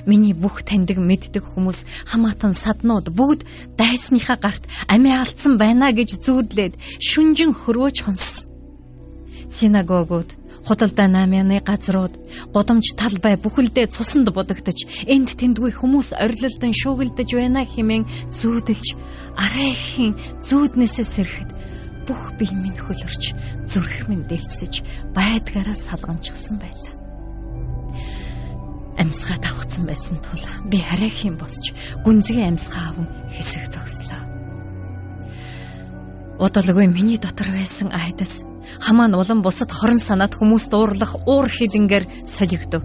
Миний 0.09 0.33
бүх 0.33 0.65
таньдаг 0.65 0.97
мэддэг 0.97 1.45
хүмүүс 1.45 1.85
хамаатан 2.09 2.57
саднууд 2.57 3.13
бүгд 3.13 3.45
дайсныхаа 3.77 4.37
гарт 4.41 4.65
амиа 4.89 5.21
алдсан 5.21 5.61
байна 5.61 5.93
гэж 5.93 6.17
зүүдлээд 6.25 6.73
шүнжин 6.97 7.53
хөрвөөж 7.53 7.97
хонсон. 8.01 8.49
Синагогууд 9.45 10.40
худалдаа 10.67 11.07
намяны 11.07 11.57
газрууд 11.69 12.13
гудамж 12.53 12.93
талбай 12.99 13.35
бүхэлдээ 13.41 13.87
цусанд 13.95 14.27
будагдаж 14.29 14.79
энд 15.13 15.29
тэндгүй 15.39 15.71
хүмүүс 15.75 16.13
орилолдон 16.23 16.73
шуугилдаж 16.81 17.29
байна 17.33 17.61
хэмээн 17.65 18.05
зүүдэлж 18.29 18.87
арайхийн 19.43 20.13
зүүднээсээ 20.47 21.07
сэрэхэд 21.13 21.51
бүх 22.07 22.23
бие 22.37 22.53
минь 22.63 22.77
хөлөрч 22.77 23.23
зүрх 23.71 24.09
минь 24.09 24.25
дэлсэж 24.29 24.73
байдгаараа 25.17 25.77
салгамжсан 25.77 26.57
байлаа. 26.61 26.95
Амьсгаа 29.01 29.37
давхцсан 29.41 29.83
байсан 29.89 30.17
тул 30.21 30.43
би 30.69 30.77
харайхийн 30.77 31.37
босч 31.41 31.73
гүнзгий 32.05 32.45
амьсгаа 32.45 32.93
аван 32.93 33.07
хэсэг 33.33 33.65
зогслоо. 33.73 34.30
Удалгүй 36.41 36.87
миний 36.89 37.19
дотор 37.21 37.53
байсан 37.53 37.93
айдас 37.93 38.41
хамаа 38.81 39.07
нь 39.07 39.19
улам 39.21 39.39
бусад 39.45 39.69
хорон 39.69 40.01
санаад 40.01 40.33
хүмүүс 40.33 40.73
дуурлах 40.73 41.13
уур 41.29 41.45
хилэнгээр 41.45 42.05
солигдов. 42.25 42.81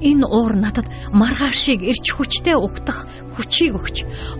Энэ 0.00 0.24
уур 0.24 0.56
надад 0.56 0.88
маргаашийг 1.12 1.84
ирч 1.84 2.06
хүчтэй 2.16 2.56
угтах 2.56 3.04
хүчийг 3.36 3.76
өгч 3.76 3.96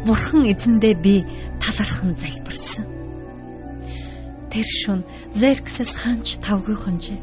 бурхан 0.09 0.49
эзэндээ 0.49 0.95
би 1.05 1.15
талархан 1.61 2.17
залбирсан. 2.17 2.87
Тэр 4.49 4.65
шүн 4.81 5.01
Зерксэс 5.29 5.93
хаанч 6.01 6.41
тавгүй 6.41 6.77
хонжээ. 6.81 7.21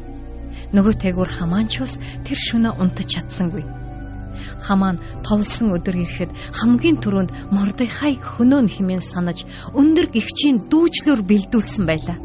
Нөгөө 0.74 0.94
тэгүр 1.02 1.26
хамаанч 1.26 1.72
бас 1.82 1.98
тэр 2.22 2.38
шөнө 2.38 2.70
унтаж 2.78 3.08
чадсангүй. 3.10 3.66
Хамаан 4.66 4.96
товлсон 5.26 5.74
өдөр 5.76 5.96
ирэхэд 6.04 6.30
хамгийн 6.58 6.96
түрүүнд 7.02 7.30
Мордехай 7.54 8.14
хөнөөн 8.20 8.68
хэмээн 8.74 9.02
санаж 9.02 9.38
өндөр 9.80 10.06
гихчийн 10.14 10.56
дүүжлөөр 10.70 11.20
бэлдүүлсэн 11.30 11.84
байлаа. 11.86 12.18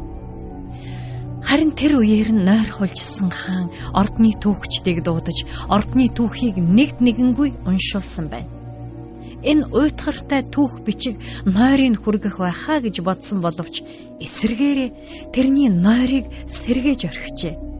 Харин 1.42 1.72
тэр 1.74 1.98
үеэр 2.00 2.30
нь 2.32 2.44
нойр 2.46 2.70
хулжсан 2.70 3.28
хаан 3.28 3.68
ордны 4.00 4.30
түүхчдийг 4.42 5.02
дуудаж 5.02 5.38
ордны 5.68 6.06
түүхийг 6.16 6.56
нэгд 6.56 6.98
нэгэнгүй 7.02 7.50
уншуулсан 7.68 8.26
байна. 8.30 8.50
Энэ 9.42 9.66
уйтгартай 9.74 10.46
түүх 10.54 10.86
бичиг 10.86 11.18
нойрыг 11.44 11.98
хүргэх 11.98 12.36
байхаа 12.38 12.78
гэж 12.78 13.02
бодсон 13.02 13.42
боловч 13.42 13.82
эсэргээрээ 14.22 14.90
тэрний 15.34 15.68
нойрыг 15.68 16.26
сэргээж 16.46 17.00
орхижээ. 17.10 17.71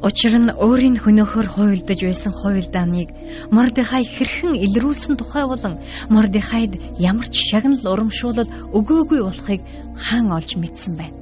Учир 0.00 0.32
нь 0.40 0.48
өөрийн 0.48 0.96
хөнөөхөр 0.96 1.46
хуйлдаж 1.52 2.00
байсан 2.08 2.32
хуйлдааныг 2.32 3.08
Мордехай 3.52 4.08
хэрхэн 4.08 4.56
илрүүлсэн 4.56 5.20
тухай 5.20 5.44
болон 5.44 5.76
Мордехайд 6.08 6.72
ямар 6.96 7.28
ч 7.28 7.36
шагнал 7.52 7.84
урамшуулал 7.84 8.48
өгөөгүй 8.78 9.20
болохыг 9.28 9.60
хаан 10.00 10.32
олж 10.32 10.50
мэдсэн 10.56 10.94
байна. 10.96 11.20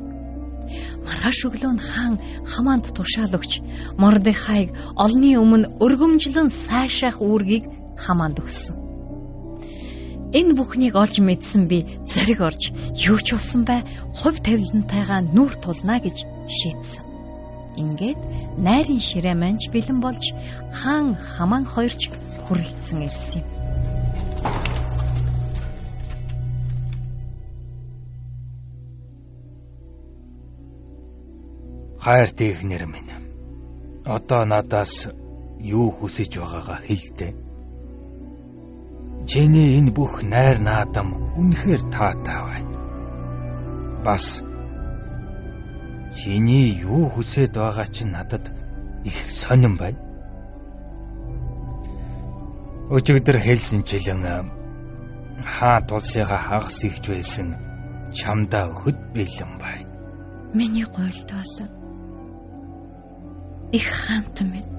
Маргааш 1.02 1.38
өглөө 1.50 1.72
нь 1.74 1.82
хаан 1.90 2.14
хамаанд 2.52 2.86
тушаал 2.94 3.34
өгч 3.34 3.52
Мордехайг 3.98 4.70
олны 4.94 5.30
өмнө 5.42 5.66
өргөмжлөн 5.82 6.48
сайшаах 6.54 7.18
үүргийг 7.18 7.64
хамаанд 7.98 8.38
өгсөн. 8.38 8.76
Энэ 10.38 10.54
бүхнийг 10.54 10.94
олж 11.02 11.18
мэдсэн 11.18 11.66
би 11.66 11.78
зэрэг 12.06 12.40
орж 12.48 12.62
юу 12.94 13.18
ч 13.26 13.34
болсон 13.34 13.66
бай 13.66 13.80
хувь 14.14 14.38
тавилантайгаа 14.46 15.20
нүр 15.34 15.52
тулна 15.58 15.96
гэж 16.04 16.16
шийдсэн. 16.46 17.07
Ингээд 17.82 18.20
найрын 18.66 19.02
ширээ 19.08 19.36
манж 19.42 19.62
бэлэн 19.74 19.98
болж 20.04 20.24
хаан 20.78 21.08
хамаан 21.14 21.64
хоёрч 21.72 22.02
хүрэлцэн 22.44 22.98
ирсэн 23.06 23.40
юм. 23.40 23.48
Хайр 32.04 32.30
тэхнэр 32.38 32.84
минь. 32.92 33.12
Одоо 34.16 34.42
надаас 34.52 34.94
юу 35.60 35.88
хүсэж 35.92 36.32
байгаагаа 36.40 36.80
хэлдэ. 36.86 37.28
Чиний 39.28 39.76
энэ 39.78 39.92
бүх 39.92 40.24
найр 40.24 40.56
наадам 40.68 41.08
үнэхээр 41.36 41.82
таатай 41.92 42.40
байна. 42.48 42.76
Бас 44.06 44.40
чиний 46.18 46.68
юу 46.82 47.06
хүсэж 47.14 47.54
байгаа 47.54 47.86
чинь 47.86 48.12
надад 48.16 48.44
их 49.04 49.18
сонирн 49.30 49.76
байна. 49.78 50.00
Өчигдөр 52.90 53.38
хэлсэнчлэн 53.46 54.22
хаа 55.54 55.78
тулсыгаа 55.88 56.40
хагас 56.48 56.78
ихж 56.88 57.04
байсан 57.12 57.48
чамдаа 58.18 58.64
өгөхөд 58.70 58.98
бэлэн 59.14 59.52
байна. 59.62 59.90
Миний 60.58 60.86
гойлтол 60.96 61.52
их 63.78 63.86
хаантан 64.02 64.48
минь. 64.52 64.70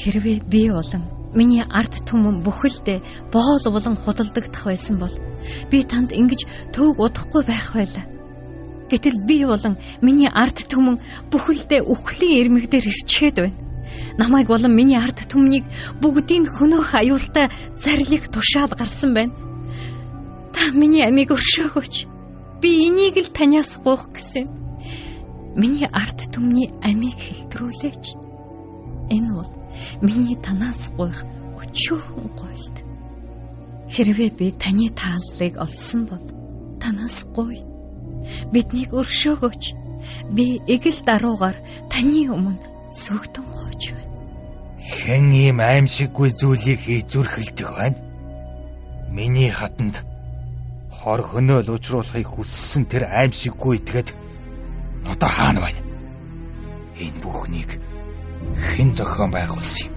Хэрвээ 0.00 0.38
би 0.52 0.68
болон 0.68 1.02
миний 1.38 1.64
ард 1.64 1.94
түмэн 2.08 2.42
бүхэлдээ 2.44 2.98
боол 3.32 3.64
болон 3.70 3.96
худалдагдах 3.96 4.64
байсан 4.66 4.96
бол 5.00 5.14
би 5.70 5.78
танд 5.84 6.10
ингэж 6.12 6.40
төөг 6.74 6.98
удахгүй 6.98 7.42
байх 7.46 7.72
байлаа. 7.72 8.06
Гэтэл 8.92 9.24
би 9.24 9.40
болон 9.48 9.80
миний 10.04 10.28
ард 10.28 10.68
түмэн 10.68 11.00
бүхэлдээ 11.32 11.80
үхлийн 11.80 12.38
ирмэгдэр 12.44 12.84
ирчээд 12.92 13.36
байна. 13.40 13.56
Намайг 14.20 14.52
болон 14.52 14.76
миний 14.76 15.00
ард 15.00 15.24
түмнийг 15.32 15.64
бүгдийг 15.96 16.52
хөнөөх 16.52 16.92
аюултай 17.00 17.48
зарлиг 17.72 18.28
тушаал 18.28 18.68
гарсан 18.76 19.16
байна. 19.16 19.32
Та 20.52 20.76
миний 20.76 21.08
амийг 21.08 21.32
өршөөгөөч. 21.32 21.94
Би 22.60 22.70
энийг 22.84 23.16
л 23.16 23.32
танаас 23.32 23.80
гуйх 23.80 24.12
гэсэн. 24.12 24.44
Миний 25.56 25.88
арт 25.88 26.28
түмний 26.28 26.68
амийг 26.84 27.16
хэлтрүүлээч. 27.16 28.04
Энэ 29.08 29.30
бол 29.32 29.50
миний 30.04 30.36
танаас 30.36 30.92
гуйх 30.92 31.24
өчүүхэн 31.56 32.28
гойлд. 32.36 32.76
Хэрвээ 33.88 34.30
би 34.36 34.52
таны 34.52 34.92
тааллыг 34.92 35.56
олсон 35.56 36.00
бол 36.12 36.24
танаас 36.76 37.24
гуй. 37.32 37.71
Биднийг 38.52 38.90
өршөөгөөч. 38.98 39.62
Би 40.34 40.46
эгэл 40.74 40.98
даруугаар 41.06 41.56
таны 41.92 42.22
өмнө 42.34 42.62
сөгдөн 42.90 43.46
гойж 43.54 43.82
байна. 43.94 44.12
Хэн 44.82 45.26
ийм 45.32 45.58
аимшиггүй 45.60 46.28
зүйлийг 46.38 46.80
хийж 46.82 47.06
зүрхэлдэг 47.12 47.68
байна? 47.78 47.98
Миний 49.14 49.50
хатанд 49.50 50.02
хор 50.90 51.20
хөнөөл 51.22 51.68
учруулахыг 51.76 52.28
хүссэн 52.30 52.82
тэр 52.90 53.04
аимшиггүй 53.10 53.78
итгээд 53.78 54.08
Одоо 55.10 55.28
хаана 55.28 55.60
байна? 55.60 55.80
Энэ 56.98 57.18
бүхнийг 57.22 57.70
хэн 58.54 58.94
зохион 58.94 59.30
байгуулсан 59.34 59.90
юм? 59.90 59.94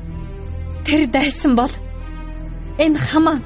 Тэр 0.86 1.02
дайсан 1.08 1.56
бол 1.56 1.74
энэ 2.80 3.00
хамаа. 3.00 3.38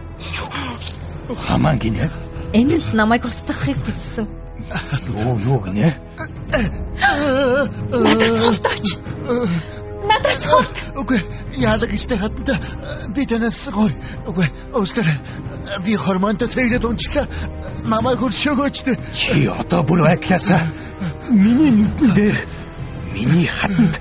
Хамаа 1.46 1.76
гинэ. 1.76 2.08
Энэ 2.54 2.80
л 2.80 2.96
намайг 2.96 3.26
устгахыг 3.26 3.78
хүссэн. 3.84 4.28
Юу 5.08 5.40
юу 5.40 5.60
гинэ? 5.66 5.94
Надаас 8.00 8.38
ховтооч. 8.44 8.88
Надаас 10.10 10.44
ховт. 10.46 10.76
Үгүй 11.00 11.20
яадаг 11.58 11.90
гэжтэй 11.90 12.18
хатанда 12.18 12.60
би 13.16 13.26
танаас 13.26 13.70
гой. 13.74 13.94
Үгүй 14.28 14.48
ууслаар 14.74 15.10
би 15.86 15.96
хормонд 15.96 16.44
тэгээд 16.44 16.86
унчлаа. 16.86 17.28
Намайг 17.84 18.20
хөршөөгөөч. 18.20 18.78
Чи 19.14 19.48
одоо 19.48 19.84
бүр 19.84 20.04
байдлаасаа 20.06 20.62
Миний 21.30 21.70
нүдэн 21.70 22.12
дээр 22.18 22.38
миний 23.14 23.46
хатанд 23.46 24.00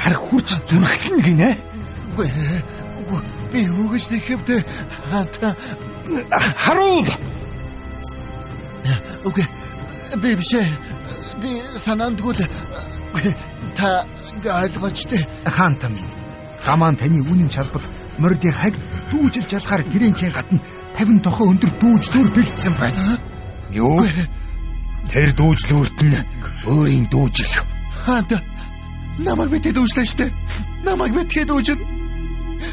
хар 0.00 0.14
хурц 0.16 0.56
зүрхлэн 0.64 1.20
гинэ. 1.20 1.50
Үгүй 2.16 2.28
үгүй 3.04 3.20
би 3.52 3.60
үгэж 3.68 4.04
нэхэвдэ 4.08 4.56
хата 5.12 5.52
харуул. 6.56 7.08
Үгүй 9.28 9.44
би 10.22 10.34
бишээ 10.38 10.66
би 11.42 11.50
санаандгүй 11.78 12.32
л 12.34 12.42
та 13.78 14.06
ойлгооч 14.42 14.98
тээ. 15.06 15.22
Хаан 15.46 15.76
та 15.78 15.88
минь. 15.88 16.10
Тамаан 16.64 16.96
таны 16.96 17.22
үнэн 17.22 17.48
чалбал 17.48 17.82
мордын 18.18 18.52
хаг 18.52 18.74
дүүжил 19.10 19.46
жалахаар 19.46 19.82
гэрэнхийн 19.86 20.34
гадна 20.34 20.58
50 20.98 21.22
тохоо 21.22 21.46
өндөр 21.54 21.72
дүүжлүүр 21.80 22.28
бэлдсэн 22.34 22.74
байна. 22.74 23.18
Юу? 23.70 24.02
Тэр 25.12 25.30
дүүжлүүрт 25.38 25.98
нь 26.02 26.18
өөрийн 26.66 27.06
дүүжил. 27.12 27.54
Хаад 28.04 28.42
намайг 29.22 29.50
битээ 29.54 29.72
дүүжлээ 29.72 30.06
штэ. 30.06 30.26
Намайг 30.84 31.14
битээ 31.14 31.46
дүүжин. 31.46 31.78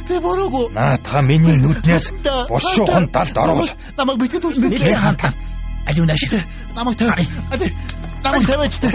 Би 0.10 0.18
бороогүй. 0.18 0.74
Наатха 0.74 1.22
миний 1.22 1.62
нүднээс 1.62 2.10
бушуухан 2.50 3.14
далд 3.14 3.38
орвол 3.38 3.70
намайг 3.98 4.18
битээ 4.26 4.42
дүүжлээ. 4.42 4.70
Нэлээ 4.74 4.98
хаантаа. 4.98 5.32
Алиун 5.86 6.10
ашиг. 6.10 6.34
Намайг 6.76 6.98
тавь. 6.98 7.28
Аби 7.54 7.74
намайг 8.24 8.46
тавьж 8.48 8.80
тэ. 8.80 8.90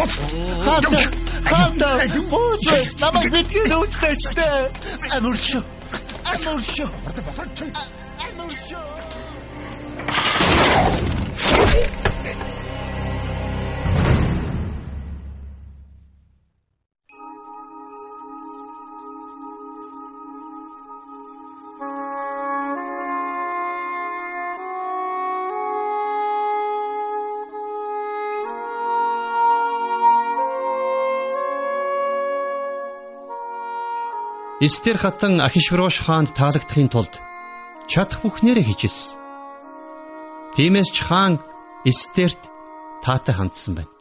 Хаантаа. 0.64 1.10
Хаантаа. 1.44 1.94
Бууч. 2.30 2.66
Намайг 3.00 3.30
битээ 3.32 3.64
дүүжлээ 3.70 4.14
штэ. 4.18 4.46
Амурш. 5.16 5.46
Амарш. 6.26 6.80
Ордог 7.06 7.24
болооч. 7.26 7.58
Эстер 34.60 34.98
хатан 35.00 35.40
Ахишврош 35.40 35.96
хаанд 36.04 36.36
таалагдахын 36.36 36.92
тулд 36.92 37.14
чадах 37.88 38.20
бүхнээрээ 38.20 38.68
хийжсэн. 38.68 39.16
Тиймээс 40.52 40.88
ч 40.92 41.00
хаан 41.00 41.40
Эстерт 41.88 42.42
таатай 43.00 43.34
хандсан 43.36 43.72
байна. 43.80 43.92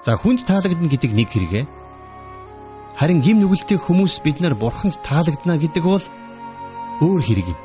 За 0.00 0.16
хүнд 0.16 0.48
таалагдана 0.48 0.88
гэдэг 0.88 1.12
нэг 1.12 1.28
хэрэгэ. 1.28 1.62
Харин 2.96 3.20
гим 3.20 3.44
нүгэлтэй 3.44 3.76
хүмүүс 3.76 4.24
бид 4.24 4.40
нар 4.40 4.56
бурханд 4.56 4.96
таалагдана 5.04 5.60
гэдэг 5.60 5.84
бол 5.84 6.04
өөр 7.04 7.20
хэрэг 7.20 7.52
юм. 7.52 7.60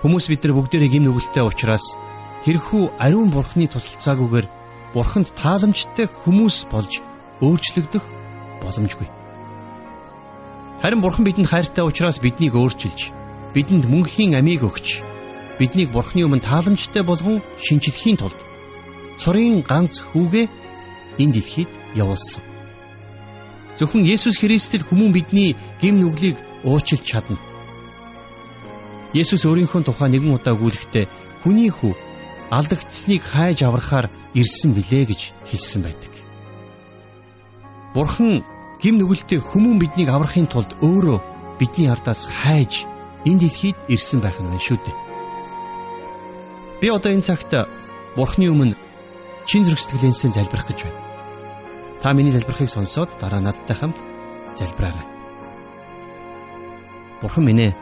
Хүмүүс 0.00 0.24
бид 0.32 0.40
нар 0.40 0.56
бүгдээрээ 0.56 0.88
гим 0.88 1.04
нүгэлтэй 1.04 1.44
учраас 1.44 2.00
тэрхүү 2.48 2.96
ариун 2.96 3.28
бурхны 3.28 3.68
тусалцаагүйгээр 3.68 4.46
бурханд 4.96 5.36
тааламжтай 5.36 6.08
хүмүүс 6.08 6.56
болж 6.72 7.04
өөрчлөгдөх 7.44 8.04
боломжгүй. 8.64 9.23
Харин 10.84 11.00
Бурхан 11.00 11.24
бидэнд 11.24 11.48
хайртай 11.48 11.80
учраас 11.80 12.20
биднийг 12.20 12.52
өөрчилж, 12.60 13.08
бидэнд 13.56 13.88
мөнхийн 13.88 14.36
амийг 14.36 14.68
өгч, 14.68 15.00
биднийг 15.56 15.88
Бурханы 15.96 16.28
өмнө 16.28 16.44
тааламжтай 16.44 17.00
болгон 17.00 17.40
шинжлэхийн 17.56 18.20
тулд 18.20 18.36
цорын 19.16 19.64
ганц 19.64 20.04
хүүгээ 20.04 20.44
энэ 21.24 21.32
дэлхийд 21.40 21.72
явуулсан. 21.96 22.44
Зөвхөн 23.80 24.04
Есүс 24.04 24.36
Христэд 24.36 24.84
хүмүүн 24.84 25.16
бидний 25.16 25.56
гим 25.80 26.04
нүглийг 26.04 26.36
уучлж 26.68 27.00
чадна. 27.00 27.40
Есүс 29.16 29.48
өөрийнхөө 29.48 29.88
тухай 29.88 30.12
нэгэн 30.12 30.36
удаа 30.36 30.52
гүйлэхдээ 30.52 31.08
хүний 31.40 31.72
хүү 31.72 31.96
алдагдсныг 32.52 33.24
хайж 33.24 33.64
аврахаар 33.64 34.12
ирсэн 34.36 34.76
билээ 34.76 35.04
гэж 35.08 35.32
хэлсэн 35.48 35.80
байдаг. 35.80 36.12
Бурхан 37.96 38.44
гим 38.82 38.94
нүгэлтэй 38.98 39.40
хүмүүн 39.40 39.78
биднийг 39.78 40.08
аврахын 40.10 40.46
тулд 40.50 40.76
өөрөө 40.82 41.18
бидний 41.58 41.88
ардаас 41.90 42.28
хайж 42.28 42.86
энэ 43.24 43.40
дэлхийд 43.46 43.78
ирсэн 43.88 44.20
байх 44.20 44.38
нь 44.40 44.58
шүү 44.58 44.78
дээ. 44.82 44.96
Би 46.80 46.86
одоо 46.90 47.10
энэ 47.12 47.26
цагт 47.26 47.52
Бурхны 48.16 48.46
өмнө 48.46 48.78
чин 49.46 49.64
зэрэг 49.64 49.80
сэтгэлээсээ 49.80 50.30
залбирах 50.38 50.68
гэж 50.70 50.78
байна. 50.86 51.00
Та 52.02 52.12
миний 52.12 52.30
залбирахыг 52.30 52.70
сонсоод 52.70 53.10
дараа 53.18 53.40
надтай 53.40 53.76
хамт 53.76 53.98
залбираарай. 54.54 55.06
Бурхан 57.20 57.44
минь 57.44 57.64
ээ. 57.66 57.72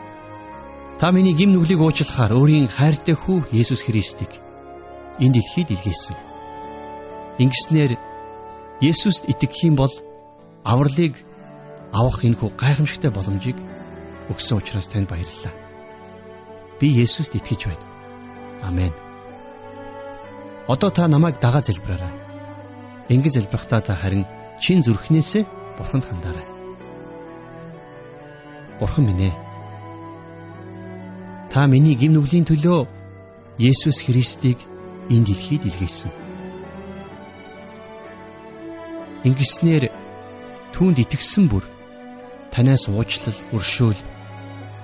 Та 0.99 1.11
миний 1.11 1.33
гим 1.33 1.53
нүглийг 1.53 1.81
уучлахаар 1.81 2.31
өөрийн 2.31 2.67
хайртай 2.71 3.15
хүү 3.15 3.51
Есүс 3.51 3.83
Христийг 3.83 4.31
энэ 5.19 5.35
дэлхийд 5.35 5.69
илгээсэн. 5.75 6.17
Ингэснээр 7.43 7.99
Есүст 8.81 9.27
итгэх 9.27 9.53
юм 9.67 9.75
бол 9.75 9.91
авралыг 10.63 11.13
авах 11.91 12.23
энэхүү 12.23 12.49
гайхамшигтай 12.57 13.11
боломжийг 13.11 13.57
өгсөн 14.31 14.57
учраас 14.59 14.87
танд 14.87 15.09
баярлалаа. 15.11 15.53
Би 16.79 16.87
Есүст 17.03 17.35
итгэж 17.35 17.67
байна. 17.67 17.85
Амен. 18.63 18.93
Одоо 20.67 20.89
та 20.89 21.07
намайг 21.07 21.39
дагаа 21.39 21.61
залбираарай. 21.61 22.13
Ингэж 23.11 23.33
залбирахдаа 23.35 23.81
та 23.81 23.93
харин 23.95 24.25
чин 24.61 24.81
зүрхнээсээ 24.81 25.43
Бурханд 25.77 26.05
хандаарай. 26.07 26.47
Бурхан 28.79 29.05
минь 29.05 29.27
ээ. 29.27 29.35
Та 31.51 31.67
миний 31.67 31.95
гим 31.95 32.13
нүглийн 32.15 32.47
төлөө 32.47 32.87
Есүс 33.59 34.01
Христийг 34.07 34.57
энэ 35.11 35.27
дэлхийд 35.27 35.67
илгээсэн. 35.67 36.11
Ингэснээр 39.23 40.02
түүнд 40.73 40.97
итгэсэн 41.05 41.45
бүр 41.47 41.63
танаас 42.53 42.89
уучлал, 42.89 43.37
өршөөл, 43.53 43.99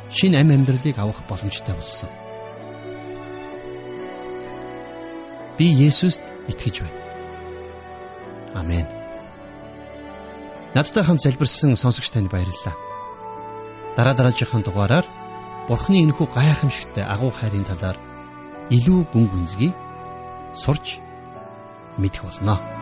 шин 0.09 0.33
ам 0.37 0.49
амьдралыг 0.53 0.97
авах 0.97 1.21
боломжтой 1.29 1.75
болсон. 1.75 2.09
Би 5.57 5.67
Есүст 5.85 6.23
итгэж 6.47 6.75
байна. 6.81 7.01
Амен. 8.55 8.87
Надтай 10.73 11.03
хамт 11.03 11.21
залбирсан 11.21 11.75
сонсогч 11.75 12.09
танд 12.09 12.31
баярлалаа. 12.31 12.75
Дараа 13.95 14.15
дараагийн 14.15 14.63
дугаараар 14.63 15.05
Бурхны 15.67 16.01
энэхүү 16.01 16.27
гайхамшигтай 16.33 17.05
агуу 17.05 17.29
хайрын 17.29 17.65
талаар 17.69 17.97
илүү 18.73 19.05
гүн 19.13 19.25
гүнзгий 19.29 19.71
сурч 20.53 20.97
мэдэх 22.01 22.25
болно. 22.25 22.78